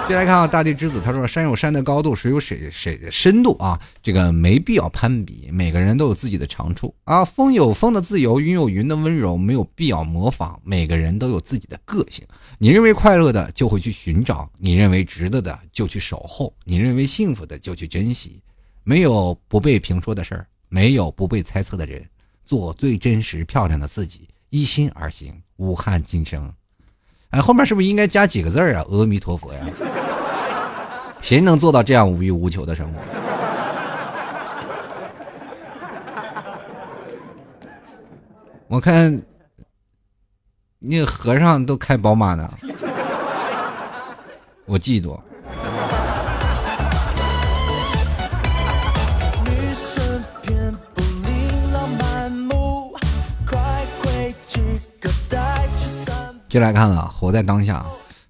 [0.08, 5.48] 接来看啊，大地之子，他说：“山有山的高度，水有水水的深度啊，这个没必要攀比。
[5.50, 10.60] 每个人都有自己的长处啊，风有风的自由，云有云的温柔，没有必要模仿。
[10.62, 12.24] 每个人都有自己的个性。
[12.58, 18.40] 你认为快乐的，就会去寻找；你认为值得的，就去守候；你认为幸福的，就去珍惜。
[18.84, 22.00] 没有不被评说的事儿，没有不被猜测的人。
[22.44, 26.48] 做最真实漂亮的自己，一心而行，无憾今生。
[27.36, 28.82] 哎，后面是不是应该加几个字啊？
[28.90, 29.60] 阿弥陀佛呀！
[31.20, 32.98] 谁能做到这样无欲无求的生活？
[38.68, 39.22] 我看
[40.78, 42.48] 那和尚都开宝马呢，
[44.64, 45.20] 我嫉妒。
[56.48, 57.84] 就来看了，活在当下。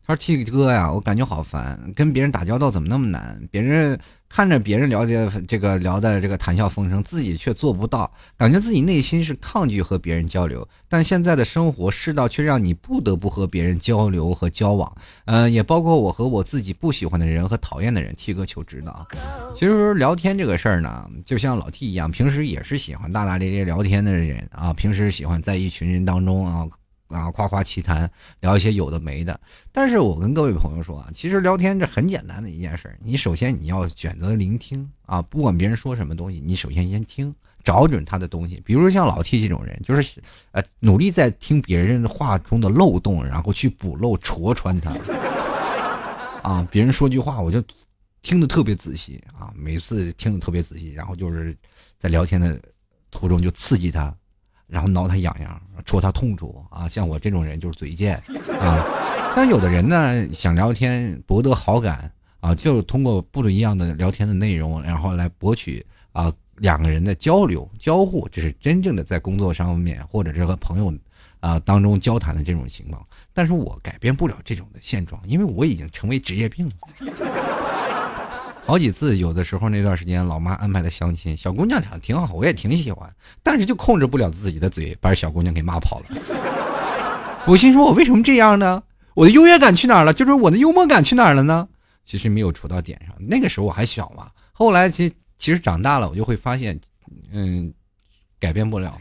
[0.07, 3.41] 他说：“T 哥呀，我感觉好烦，跟别人打交道怎么那么难？
[3.51, 3.99] 别人
[4.29, 10.67] 看着别人了解这个聊的这个谈笑风生，自己却做不到，感觉自己内心是抗拒和别人交流。
[10.89, 14.97] 但现在的生活世道却让你不得不和别人交流和交往。
[15.25, 18.14] 嗯，也包括我和我自己不喜欢的人和讨厌的人。
[18.14, 19.05] T 哥求指导。
[19.57, 26.64] 其实聊天这个事儿呢，就像老 T 一样，平时也是喜欢大大咧咧聊天的人啊，平时喜欢在一群人当中啊。”
[27.09, 29.39] 啊，夸夸其谈，聊一些有的没的。
[29.73, 32.97] 但是我跟各位朋友说啊，其实聊天这很简单的一件事。
[33.03, 38.61] 你首先你要选择聆听啊，不管别人说什么东西，你首先先听，找准他的东西。
[38.65, 40.21] 比如像老 T 这种人，就是
[40.53, 44.93] 呃，努力在听别人话中的漏洞，然后去补漏戳穿他。
[46.43, 47.63] 啊，别人说句话，我就
[48.23, 51.57] 听得特别仔细啊，每次听得特别仔细，然后就是
[51.97, 52.61] 在聊天的
[53.11, 54.15] 途中就刺激他。
[54.69, 56.89] 然后挠他痒痒，戳他痛处啊！
[56.89, 58.17] 像我这种人就是嘴贱
[58.61, 58.85] 啊。
[59.35, 62.11] 像有的人呢，想聊天博得好感
[62.41, 70.93] 啊，就通过不一样的聊天的内容，然后来博取啊两个人的交流交互，这是真正的在工作上面或者是和朋友
[71.41, 73.07] 啊当中交谈的这种情况。
[73.33, 76.75] 但是我改变不了这种的现状，因为我已经成为职业病了。
[78.67, 83.09] 好几次，有的时候那段时间，老妈安排的相亲，小姑娘长得挺好，我也挺喜欢，
[83.41, 86.07] 但是就控制不了自己的嘴，把小姑娘给骂跑了。
[87.47, 88.83] 我心说，我为什么这样呢？
[89.14, 90.12] 我的优越感去哪儿了？
[90.12, 91.67] 就是我的幽默感去哪儿了呢？
[92.05, 93.14] 其实没有戳到点上。
[93.21, 95.09] 那个时候我还小嘛，后来其
[95.39, 96.77] 其实长大了，我就会发现，
[97.31, 97.73] 嗯，
[98.41, 98.93] 改变不了，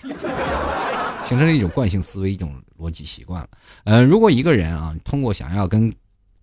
[1.25, 3.47] 形成了一种惯性思维，一种逻辑习惯了。
[3.85, 5.91] 嗯，如果一个人啊，通过想要跟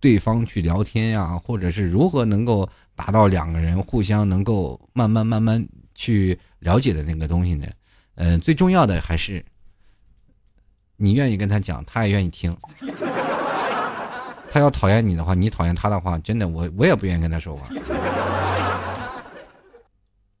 [0.03, 2.69] 对方去聊天呀，或者是如何能够。
[2.95, 7.65] 达到两个人互相能够慢慢慢慢去了解的那个东西呢？
[8.13, 9.43] 嗯，最重要的还是
[10.95, 12.55] 你愿意跟他讲，他也愿意听。
[14.51, 17.67] 他要讨厌你的话，你讨厌他的话，真的我我也不愿意跟他说话。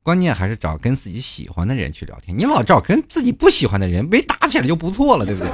[0.03, 2.37] 关键还是找跟自己喜欢的人去聊天。
[2.37, 5.49] 你老找跟自己不喜欢的人，没打起来就不错了，对不对？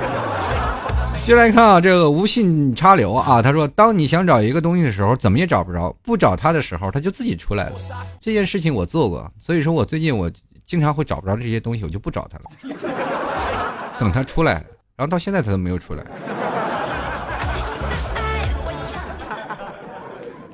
[1.29, 7.75] 就来看啊，这个无信插流啊，他说：“当你想找一个东西的时候，怎么也找不着；不找他的时候，他就自己出来了。
[8.19, 10.27] 这件事情我做过，所以说我最近我
[10.65, 12.45] 经常会找不着这些东西，我就不找他了，
[13.99, 14.53] 等他出来。
[14.95, 16.03] 然后到现在他都没有出来。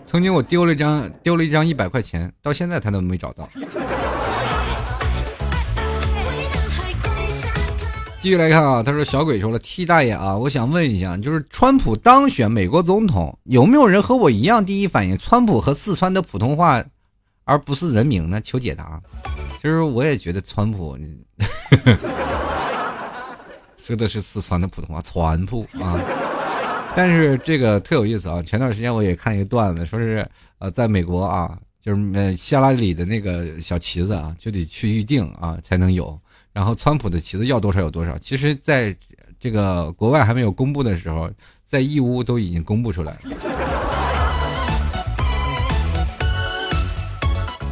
[0.05, 3.47] 曾经我丢了一张丢了一张一百块钱，到现在他都没找到。”
[8.25, 16.83] 继续来看啊，他说：“小鬼说了，T 大爷啊，我想问一下，就是川普当选美国总统，有没有人和我一样第一反应川普和四川的普通话，
[17.43, 18.41] 而不是人名呢？
[18.41, 18.99] 求解答。
[19.57, 20.97] 其实我也觉得川普
[23.77, 26.01] 说的是四川的普通话，川普啊。
[26.95, 36.19] 但是这个特有意思啊，前段时间我也看一个段子，说是呃，在美国啊，就是呃希拉里的那个小旗子啊，就得去预定啊才能有。”
[36.55, 38.17] 然后，川普的旗子要多少有多少。
[38.17, 38.95] 其实，在
[39.37, 41.29] 这个国外还没有公布的时候，
[41.65, 43.19] 在义乌都已经公布出来了。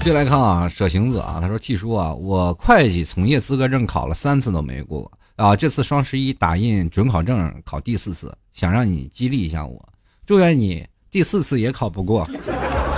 [0.01, 9.81] 接来看啊，舍行子啊，他说：“T 叔啊，我会计从业资格证考了三次都没过啊，这次双十一打印准考证考第四次，想让你激励一下我，
[10.25, 12.29] 祝愿你第四次也考不过，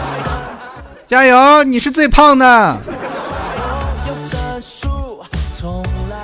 [1.06, 1.64] 加油！
[1.64, 2.82] 你是最胖的。”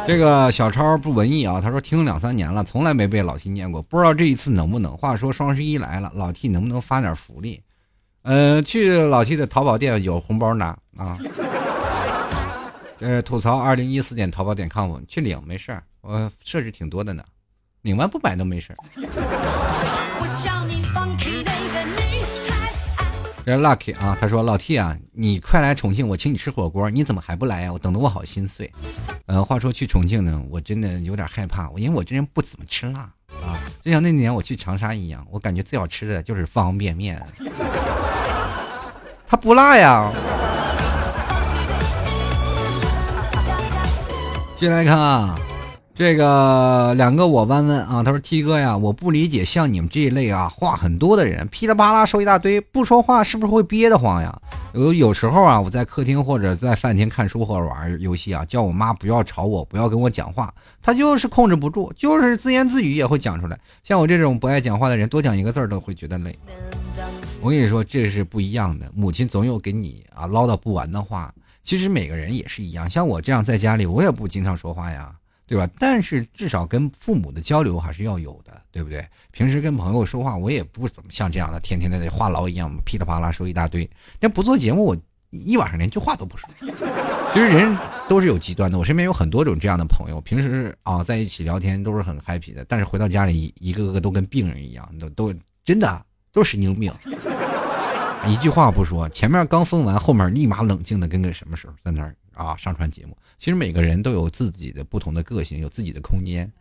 [0.08, 4.98] 这个小超不文艺啊，他说听两三年了，从来没被老 T 念过，不知道这一次能不能。
[4.98, 7.62] 话说双十一来了，老 T 能不能发点福利？
[8.24, 11.18] 呃，去老 T 的淘宝店有红包拿啊。
[13.00, 17.24] 呃，吐槽二零一四点淘宝点 com 去领没事儿，我设置挺多的呢，
[17.82, 18.78] 领完不买都没事儿。
[23.44, 27.74] 是 Lucky 啊，他说老 T 啊，你快来重庆，我请你吃火锅，你怎么还不来呀？
[27.74, 28.72] 我等得我好心碎。
[29.26, 33.00] 呃，话说去重庆呢，我真的有点害怕，因为我这人不怎么吃辣
[33.42, 37.22] 啊，就像那年我去长沙一样，我感觉最好吃的就是方便面，
[39.28, 40.12] 它不辣呀。
[44.56, 45.36] 进来看啊。
[46.02, 54.36] 这个两个我弯弯啊，他说 T 哥呀，我不理解像你们这一类啊话很多的人，噼里啪啦说一大堆，不说话是不是会憋得慌呀？
[54.74, 63.56] 有有时候啊，我在客厅或者在饭厅看书或者玩游戏啊，叫我妈不要吵我，不要跟我讲话，她就是控制不住，就是自言自语也会讲出来。
[63.84, 66.36] 像我这种不爱讲话的人，多讲一个字儿都会觉得累。
[67.44, 68.90] 我跟你说，这是不一样的。
[68.96, 71.32] 母亲总有给你啊唠叨不完的话。
[71.62, 75.12] 其实每个人也是一样，像我这样在家里，我也不经常说话呀。
[75.52, 75.70] 对吧？
[75.78, 79.06] 但是至少跟父母的交流还是要有的，对不对？
[79.32, 83.90] 平时跟朋友说话，我也不怎么像这样的，天天的话痨一样，噼里啪啦说一大堆。
[84.18, 84.98] 那不做节目，我
[85.30, 86.50] 一晚上连句话都不说。
[87.34, 87.78] 其实人
[88.08, 95.34] 都是有极端的，我身边有很多种这样的朋友，平时啊在一起聊天都是很 happy 的，但是回到家里，一个个都跟病人一样，都都
[95.66, 96.90] 真的都神经病，
[98.26, 102.16] 一句话不说，前面刚疯完，后面立马冷静的跟个什么时候在那儿。
[102.34, 106.52] 啊，上传节目，其实每个人都有自己的不同的个性，有自己的空间，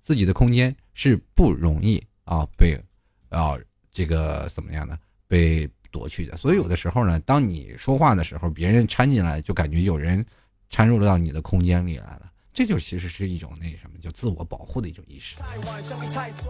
[0.00, 2.80] 自己的空间是不容易啊被
[3.28, 3.56] 啊
[3.92, 4.98] 这个怎么样呢？
[5.26, 6.36] 被夺去的。
[6.36, 10.24] 所以有的时候呢，当你说话的时候，别人掺进来，就感觉有人
[10.70, 15.36] 掺入到你的空间里来了，这就其实是一种那什么，就自我保护的一种意识。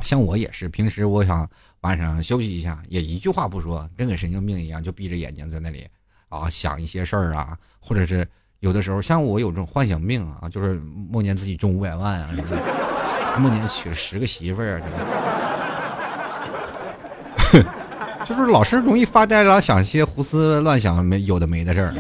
[0.04, 1.50] 像我也是，平时我想
[1.80, 5.86] 晚上休息一下，也一句话不说，跟个神经病一样，就闭着眼睛在那里
[6.28, 8.26] 啊想一些事儿啊，或者是。
[8.60, 10.80] 有的时候，像我有这种幻想病啊，就是
[11.12, 12.42] 梦见自己中五百万啊，什么
[13.38, 14.82] 梦见娶了十个媳妇儿啊，
[17.38, 17.64] 什么
[18.26, 21.94] 就是老是容易发呆，老想些胡思乱想、没有的没的事儿啊。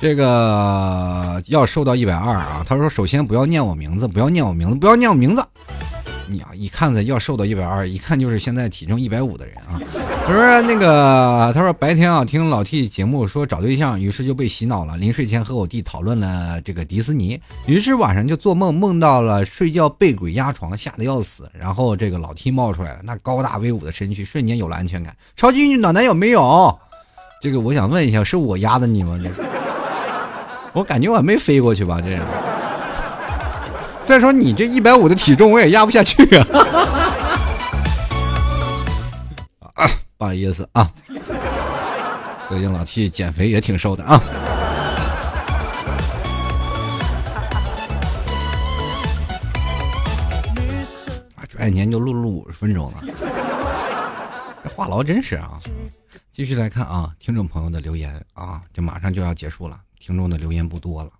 [0.00, 5.44] 这个要瘦到一百二啊，他说：“首先不要念我名字，不要念我名字，不要念我名字。”
[6.28, 9.80] 你啊，一看子要瘦到一百二，一看就是现在体重一百五的人啊。
[10.26, 14.96] 他说那个，他说白天啊听老 T 节目说找对象，于是就被洗脑了。
[14.96, 21.50] 临睡前和我弟讨论了这个迪士尼，于是晚上就做梦，梦到了睡觉被鬼压床，吓得要死。
[21.58, 25.16] 然后这个老 T 冒出来了，那高大威武的身躯，瞬间有了安全感。
[25.36, 26.78] 超级女暖男有没有？
[27.40, 29.18] 这个我想问一下，是我压的你吗？
[30.74, 32.00] 我感觉我还没飞过去吧？
[32.00, 32.22] 这样。
[34.08, 36.46] 再说你这一百五的体重，我也压不下去啊！
[39.74, 40.90] 啊，不好意思啊，
[42.48, 44.14] 最近老 T 减肥也挺瘦的啊。
[51.34, 52.94] 啊，转眼间就录了五十分钟了，
[54.64, 55.50] 这话痨真是啊！
[56.32, 61.10] 继续来看啊，听众朋友的留言啊，这马上就要结束了，听众的留言不多了。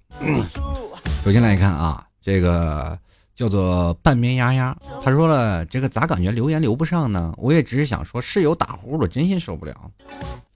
[1.22, 2.02] 首先来看啊。
[2.20, 2.98] 这个
[3.34, 7.32] 叫做半边丫丫，他说了，这个咋感觉留言留不上呢？
[7.36, 9.74] 我也只是想说，室友打呼噜，真心受不了。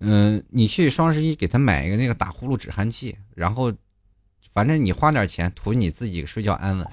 [0.01, 3.73] 嗯，你去双十一给他买一个那个打呼噜止鼾器，然后，
[4.53, 6.87] 反正你花点钱，图你自己睡觉安稳，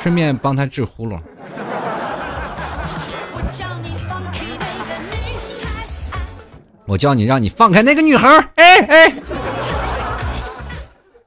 [0.00, 1.20] 顺便帮他治呼噜。
[6.88, 9.12] 我叫你让你放开那个女孩，哎哎。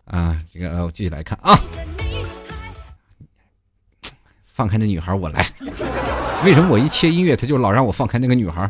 [0.05, 1.53] 啊，这个我继续来看啊。
[4.59, 5.45] 放开那女孩，我来。
[6.43, 8.69] 为什么我一切音乐，他就老让我放开那个女孩？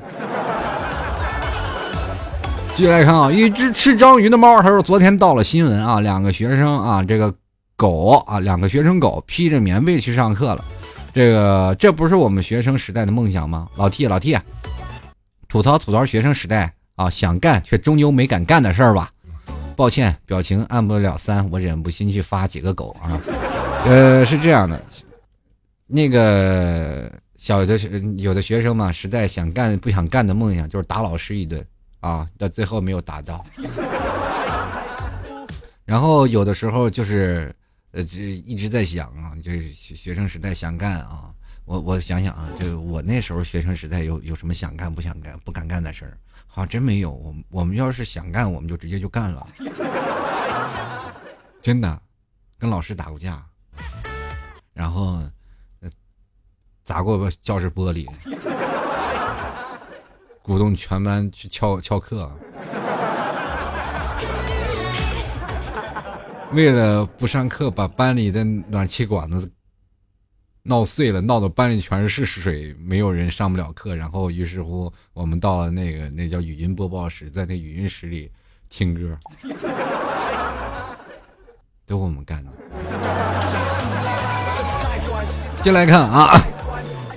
[2.76, 7.34] 继续来看啊，一只吃章鱼的猫，他说昨天到了新闻啊，两个学生啊，这个
[7.76, 10.64] 狗啊，两个学生狗披着棉被去上课了。
[11.12, 13.68] 这个这不是我们学生时代的梦想吗？
[13.76, 14.38] 老 T 老 T，
[15.48, 19.10] 吐槽吐槽学生时代啊，想干却终究没敢干的事儿吧。
[19.76, 23.18] 抱歉，表情按不了三，我忍不心去发几个狗啊。
[23.88, 24.80] 呃，是这样的。
[25.92, 31.66] 那个小的学有的学生嘛，实在想干不想干的梦想就是打老师一顿
[32.00, 33.44] 啊，到最后没有达到。
[35.84, 37.52] 然后有的时候就是
[37.92, 41.32] 呃，这一直在想啊，就是学生时代想干啊，
[41.66, 46.16] 我我想想啊，就我那时候学生时代有有什么想干不想干不敢干的事儿，
[46.46, 47.10] 好像真没有。
[47.10, 49.44] 我我们要是想干，我们就直接就干了，
[51.64, 52.00] 真的，
[52.60, 53.44] 跟老师打过架，
[54.72, 55.24] 然后。
[56.90, 58.10] 砸过教室玻璃，
[60.42, 62.32] 鼓动全班去翘翘课。
[66.52, 69.52] 为了不上课，把班里的暖气管子
[70.64, 73.96] 闹碎了，闹得班里全是水，没有人上不了课。
[73.96, 78.32] 然后，于是乎，我们到了那个那叫语音播报室，在那语音室里
[78.68, 79.16] 听歌，
[81.86, 82.52] 都我们干的。
[85.62, 86.36] 进来看啊。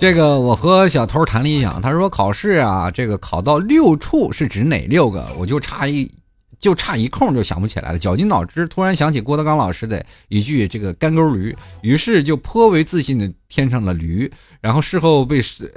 [0.02, 5.24] 这个我和小偷谈理想，他说考试啊，这个考到六处是指哪六个？
[5.38, 6.10] 我就差一
[6.58, 7.98] 就差一空就想不起来了。
[8.00, 14.28] 绞尽脑汁，突然想起郭德纲老师的一句这个干沟驴，于是就颇为自信的添上了驴。
[14.60, 15.70] 然后事后被舍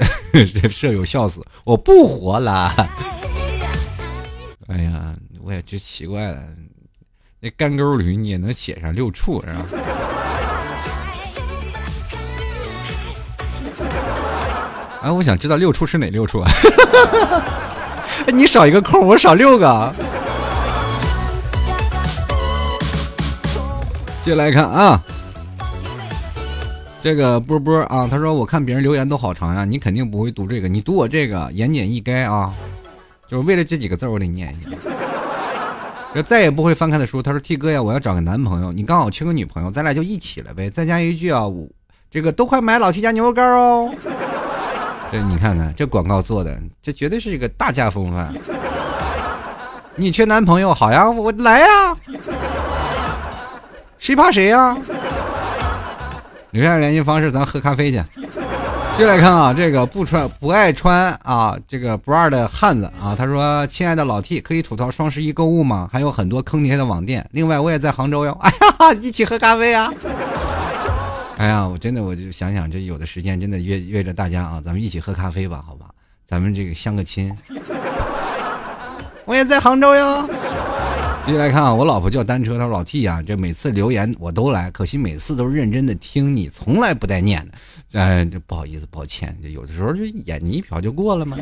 [0.71, 2.73] 舍友笑死，我不活了。
[4.65, 6.43] 哎呀，我也真奇怪了，
[7.39, 9.67] 那干沟驴你也能写上六处是吧？
[15.05, 16.49] 哎，我想知道六处是哪六处啊？
[18.33, 19.93] 你少一个空，我少六个。
[24.23, 24.99] 接下来看啊，
[27.03, 32.51] 这个波波啊，他说我看别人留言都好长呀，你肯定不会读这个，你读我这个言简意赅啊，
[33.29, 34.69] 就是为了这几个字我得念一下。
[36.15, 40.67] 这再也不会翻开的书，他说 T 哥呀，我要找个男朋友，你刚好缺个女朋友，咱俩就一起了呗。
[40.67, 41.43] 再加一句啊，
[42.09, 43.93] 这个都快买老七家牛肉干哦。
[45.21, 48.33] 你看看，这广告做的，这绝对是一个大家风范。
[49.95, 51.67] 你缺男朋友，好呀，我来呀，
[53.97, 54.77] 谁怕谁呀？
[56.51, 58.01] 留下联系方式，咱喝咖啡去。
[58.97, 65.89] 接来看啊，这个不穿不爱穿啊，这个不二的汉子啊，他说：“亲爱的老 T，可以吐槽双十一购物吗？
[65.91, 67.27] 还有很多坑爹的网店。
[67.31, 68.31] 另外，我也在杭州哟。
[68.41, 69.91] 哎呀，一起喝咖啡啊！”
[71.37, 75.87] 哎呀，我真的我就想想，这有的时间真的约约着大家啊，咱们一起喝咖啡吧，好吧？
[76.25, 77.35] 咱们这个相个亲。
[79.25, 80.25] 我也在杭州哟。
[81.25, 87.99] 接下来看啊，我老婆叫单车，她说老 T 啊，这每次留言我都来，可惜每次都认真的听你，从来不带念的。
[87.99, 91.37] 哎，这不好意思，抱歉，有的时候就眼你一瞟就过了嘛？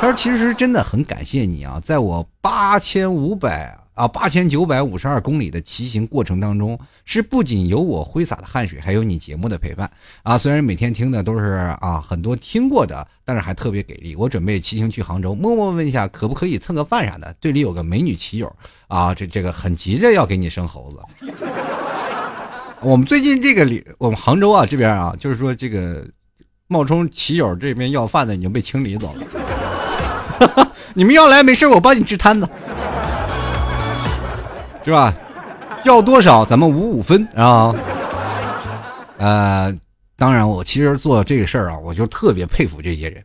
[0.00, 3.76] 他说其实真的很感谢你啊，在我八千五百。
[3.94, 9.90] 啊，八千九百五十二公里的骑行过程当中，是不仅有我挥洒的汗水，还有你节目的陪伴
[10.22, 10.38] 啊。
[10.38, 14.16] 虽然每天听的都是啊很多听过的，但是还特别给力。
[14.16, 17.30] 我准备骑行去杭州，默默问一下，可不可以蹭个饭啥的？
[17.34, 18.50] 队里有个美女骑友
[18.88, 20.98] 啊，这这个很急着要给你生猴子。
[22.80, 26.04] 我们最近这个里，我们杭州啊这边啊，就是说这个
[26.66, 30.72] 冒充骑友这边要饭的已经被清理走了。
[30.94, 32.48] 你们要来没事，我帮你支摊子。
[34.84, 35.14] 是吧？
[35.84, 37.74] 要多少咱们五五分啊？
[39.18, 39.76] 呃，
[40.16, 43.24] 当然，我其实做这个事儿啊，我就特别佩服这些人，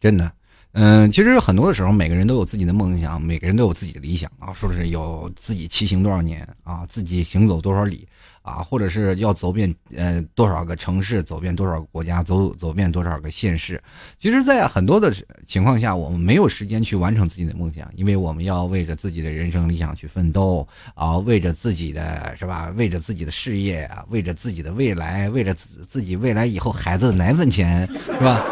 [0.00, 0.30] 真的。
[0.72, 4.52] 嗯，其实很多的时候，每个人都有自己的梦想，每个人都有自己的理想啊。
[4.52, 8.06] 说是有自己骑行多少年啊，自己行走多少里。
[8.48, 13.80] 啊，或者是要走遍呃多少个城市，走遍多少个国家，走走遍多少个县市。
[14.18, 15.12] 其实，在很多的
[15.46, 22.72] 情况下，我们没有时间去完成自己的梦想，因为我们要为着自己的人生理想去奋斗啊，为着自己的是吧？
[22.76, 28.42] 为着自己的事业啊，为着自己的未来，为着自自己未来以后孩子的奶粉钱是吧？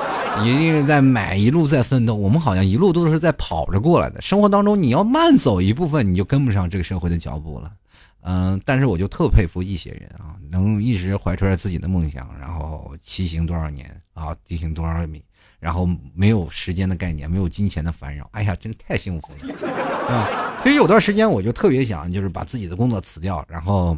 [0.44, 2.14] 一定在买，一路在奋斗。
[2.14, 4.20] 我们好像一路都是在跑着过来的。
[4.20, 7.72] 生活当中，你要慢走一部分，你就跟不上这个社会的脚步了。
[8.29, 15.24] 嗯，但是我就特佩服一些人啊，能一直怀揣着自己的梦想，然后骑行多少年啊，骑行多少米，
[15.61, 20.59] 然后没有时间的概念，没有金钱的烦扰，哎呀，真的太幸福了，啊！
[20.64, 23.97] 其实有段时间我就特别想，就是把自己的工作辞掉，然后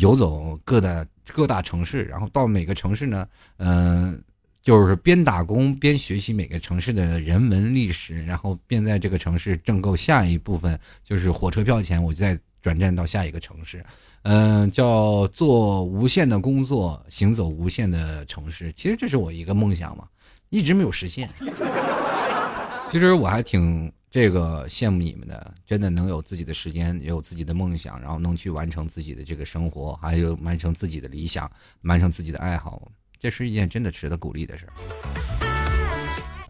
[0.00, 4.18] 游走各的各大城市，然后到每个城市呢，嗯，
[4.62, 12.38] 就是边打工边学习每个城市的人文历史，然后便在这个城市挣够下一部分就是火车票钱，我就在。
[12.60, 13.84] 转战到下一个城市，
[14.22, 18.72] 嗯，叫做无限的工作，行走无限的城市。
[18.72, 20.06] 其实这是我一个梦想嘛，
[20.50, 21.28] 一直没有实现。
[22.90, 31.50] 其实我还挺这个羡慕你们的，真的能有自己的时间，也有自己的梦想，然后能去完成自己的这个生活，还有完成自己的理想，
[31.82, 32.90] 完成自己的爱好，
[33.20, 34.66] 这是一件真的值得鼓励的事。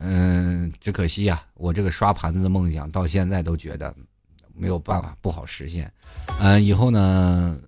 [0.01, 3.95] 嗯，只可惜呀，我这个刷盘子的梦想到现在都觉得。
[4.59, 5.91] 没有办法，不好实现。
[6.41, 7.59] 嗯，以后呢，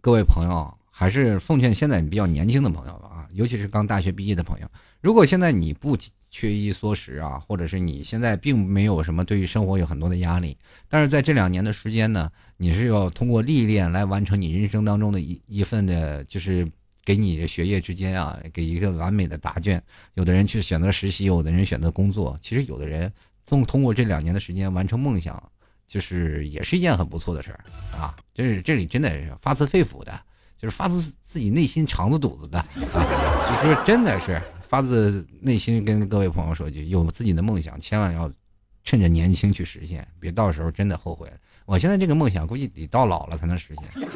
[0.00, 4.68] 各位朋友，还是奉劝现在比较年轻的朋友吧啊，尤其是刚大学毕业的朋友，
[5.00, 5.96] 如果现在你不
[6.30, 10.56] 缺衣缩食啊，或者是你现在并没有什么对于生活有很多的压力，
[10.88, 16.66] 但是在这两年的时间呢，你是要通过历练来完成你人生当中的一一份的，就是
[17.04, 19.82] 给你的学业之间啊，给一个完美的答卷。
[20.14, 23.10] 有的人去选择实习，有的人选择工作，其实有的人
[23.46, 25.42] 通通过这两年的时间完成梦想。
[25.86, 27.60] 就是也是一件很不错的事儿
[27.98, 28.14] 啊！
[28.34, 29.10] 这是这里真的
[29.40, 30.20] 发自肺腑的，
[30.58, 32.66] 就是发自自己内心肠子肚子的啊！
[33.62, 38.30] 就说真的是发自内心跟各位朋友说句：有自己的梦想，千万要
[38.82, 41.36] 趁着年轻去实现，别到时候真的后悔了。
[41.64, 44.08] 我现在这个梦想估计得到老了才能实现，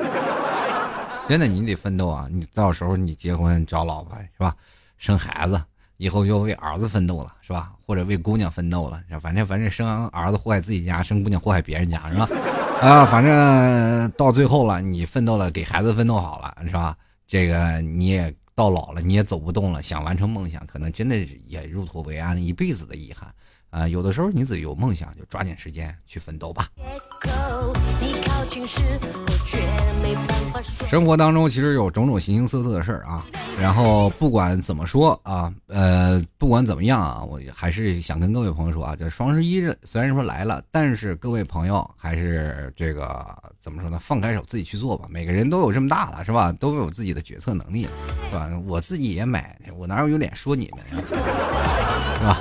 [1.28, 2.28] 真的你得奋斗啊！
[2.30, 4.54] 你到时候你结婚找老婆是吧？
[4.98, 5.62] 生孩子，
[6.01, 7.72] 以后就为儿子奋斗了，是吧？
[7.86, 12.26] 或者为姑娘奋斗了，反正反正生儿子祸害自己家，生姑娘祸害别人家，是吧？
[12.80, 16.96] 啊，反正到最后了，你奋斗了，给孩子奋斗好了，是吧？
[17.26, 23.30] 这个你也到老了，你也走不动了，想完成梦想，可能真的也入土为安一辈子的遗憾。
[23.68, 26.66] 啊，有的时候你自己有梦想，就抓紧时间去奋斗吧。
[30.88, 33.24] 生活当中其实有种种形形色色的事儿啊，
[33.61, 43.24] 然后不管怎么说啊，呃，不管怎么样啊，我还是想跟各位朋友说啊，这双十一虽然说来了，但是各位朋友还是这个
[43.61, 43.98] 怎么说呢？
[44.01, 45.07] 放开手自己去做吧。
[45.09, 46.53] 每个人都有这么大了，是吧？
[46.53, 47.86] 都有自己的决策能力，
[48.30, 48.51] 是吧？
[48.66, 51.05] 我自己也买，我哪有有脸说你们呀？
[52.18, 52.36] 是吧？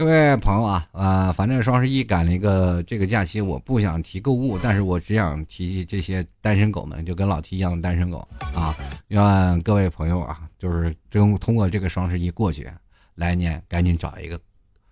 [0.00, 8.74] 各位朋友啊，啊，反正双十一赶了一个这个假期，我不想提购物，但是我只想提这些单身狗们，就跟老 T 一样的单身狗啊，
[9.08, 12.66] 愿各位朋友啊，就是通通过这个双十一过去，
[13.14, 14.40] 来年赶紧找一个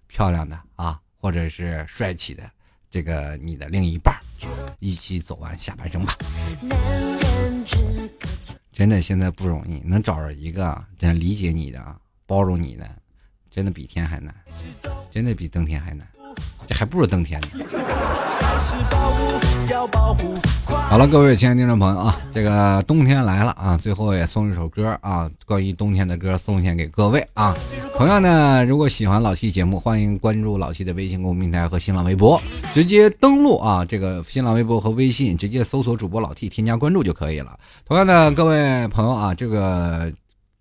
[0.09, 2.43] 漂亮的啊，或者是帅气的
[2.91, 4.15] 这个你的另一半，
[4.79, 6.15] 一起走完下半生吧。
[8.71, 11.97] 真的现在不容易，能找着一个真理解你的、
[12.27, 12.87] 包容你的。
[13.59, 14.33] 真的比天还难，
[15.11, 16.07] 真的比登天还难，
[16.69, 17.49] 这还不如登天呢。
[20.89, 27.53] 好了，各位亲爱的听众朋友啊，这个冬天来了啊，最后也送一首歌啊，关于冬天的歌送献给各位啊。
[27.97, 32.41] 同样呢，如果喜欢老 T 节目，欢迎关注老 T 的微信公众平台和新浪微博，
[32.73, 37.59] 直接登录啊，这个新浪微博和微信，直接搜索主播老 T，添加关注就可以了。
[37.85, 40.13] 同样的，各位朋友啊，这个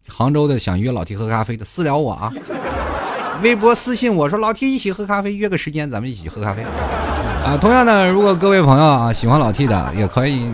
[0.08, 2.34] 杭州的想约老 T 喝咖啡的私聊我啊。
[3.42, 6.64] 微博私信我说：“老 T 一起喝咖啡，约个时间，咱们一起喝咖啡。”
[7.46, 10.50] 啊，同样的，如果各位朋友啊喜欢老 T 的，也可以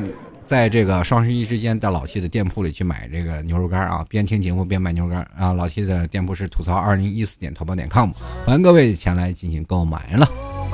[0.45, 5.53] 在这个双十一之间到老 T 的店铺里去买这个牛肉干啊，边听节目边买牛肉干啊。
[5.53, 8.11] 老 T 的店铺是吐槽二零一四点淘宝点 com，
[8.45, 10.27] 欢迎各位前来进行购买了。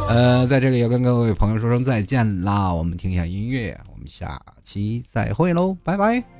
[0.10, 6.39] 呃，在这里要跟各位朋友说声再见啦，我们听一下音乐，我们下期再会喽，拜拜。